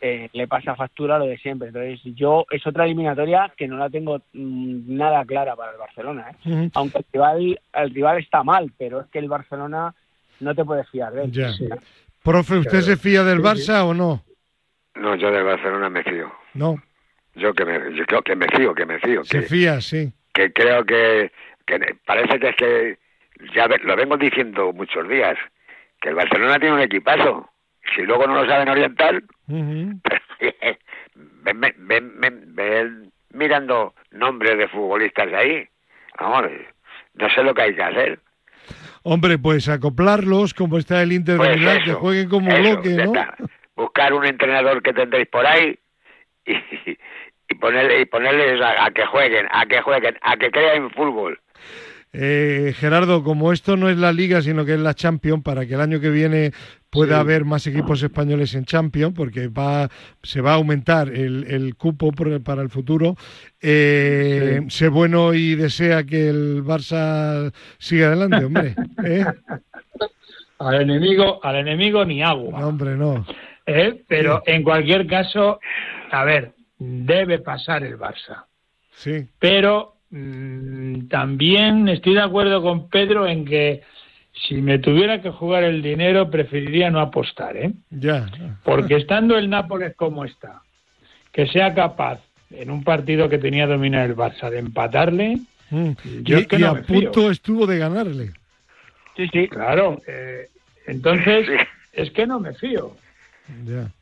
[0.00, 1.68] eh, le pasa factura lo de siempre.
[1.68, 6.30] Entonces, yo es otra eliminatoria que no la tengo mm, nada clara para el Barcelona.
[6.44, 6.70] ¿eh?
[6.74, 9.94] Aunque el rival, el rival está mal, pero es que el Barcelona
[10.40, 11.80] no te puedes fiar de él.
[12.22, 14.22] Profe, ¿usted se fía del Barça o no?
[14.94, 16.30] No, yo del Barcelona me fío.
[16.54, 16.76] No.
[17.34, 19.24] Yo que me, yo creo que me fío, que me fío.
[19.24, 20.12] Se fía, sí.
[20.32, 21.32] Que creo que,
[21.64, 22.98] que parece que es que
[23.54, 25.36] ya lo vengo diciendo muchos días,
[26.00, 27.48] que el Barcelona tiene un equipazo.
[27.94, 29.22] Si luego no lo saben orientar,
[31.46, 35.66] ven, mirando nombres de futbolistas ahí.
[36.18, 36.50] Vamos,
[37.14, 38.20] no sé lo que hay que hacer.
[39.02, 43.12] Hombre, pues acoplarlos como está el Inter de pues Milán, que jueguen como bloque, ¿no?
[43.76, 45.78] Buscar un entrenador que tendréis por ahí
[46.44, 46.54] y,
[47.48, 51.40] y ponerle, y ponerles a, que jueguen, a que jueguen, a que crean fútbol.
[52.12, 55.74] Eh, Gerardo, como esto no es la Liga, sino que es la Champions, para que
[55.74, 56.52] el año que viene
[56.90, 59.88] pueda haber más equipos españoles en Champions, porque va,
[60.22, 63.16] se va a aumentar el, cupo para el futuro.
[63.60, 68.74] Eh, Sé bueno y desea que el Barça siga adelante, hombre.
[69.04, 69.24] ¿eh?
[70.58, 72.60] al enemigo, al enemigo ni agua.
[72.60, 73.26] No, hombre, no.
[73.66, 74.02] ¿Eh?
[74.08, 75.60] Pero en cualquier caso,
[76.10, 78.46] a ver, debe pasar el Barça.
[78.92, 79.28] Sí.
[79.38, 83.82] Pero también estoy de acuerdo con Pedro en que
[84.46, 87.72] si me tuviera que jugar el dinero preferiría no apostar, ¿eh?
[87.90, 88.26] Ya.
[88.64, 90.62] Porque estando el Nápoles como está,
[91.32, 95.38] que sea capaz en un partido que tenía dominar el Barça de empatarle,
[95.70, 95.90] mm.
[96.22, 98.32] yo y, que a punto estuvo de ganarle.
[99.16, 100.00] Sí, sí, claro.
[100.06, 100.48] Eh,
[100.86, 101.48] entonces,
[101.92, 102.96] es que no me fío.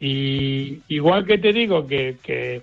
[0.00, 2.62] Y igual que te digo que, que,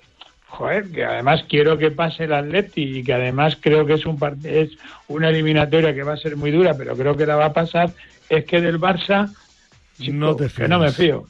[0.54, 4.20] joder, que además quiero que pase el Atleti y que además creo que es un
[4.44, 4.70] es
[5.08, 7.92] una eliminatoria que va a ser muy dura, pero creo que la va a pasar,
[8.30, 9.34] es que del Barça
[9.98, 11.26] no te que no me fío.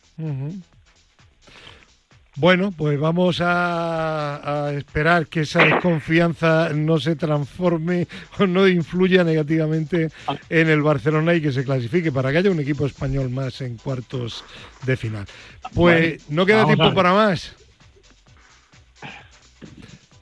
[2.36, 8.08] Bueno, pues vamos a, esperar que esa desconfianza no se transforme
[8.40, 10.10] o no influya negativamente
[10.50, 13.78] en el Barcelona y que se clasifique para que haya un equipo español más en
[13.78, 14.44] cuartos
[14.86, 15.26] de final.
[15.74, 17.56] Pues no queda tiempo para más.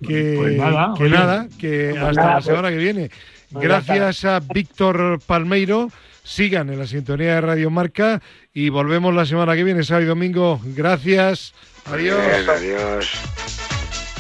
[0.06, 3.12] Que, pues nada, que, nada, que pues hasta la semana que viene.
[3.52, 5.90] Gracias a Víctor Palmeiro.
[6.24, 8.22] Sigan en la sintonía de Radio Marca
[8.54, 10.62] y volvemos la semana que viene, sábado y domingo.
[10.64, 11.54] Gracias.
[11.86, 12.48] Adiós.
[12.48, 13.81] adiós.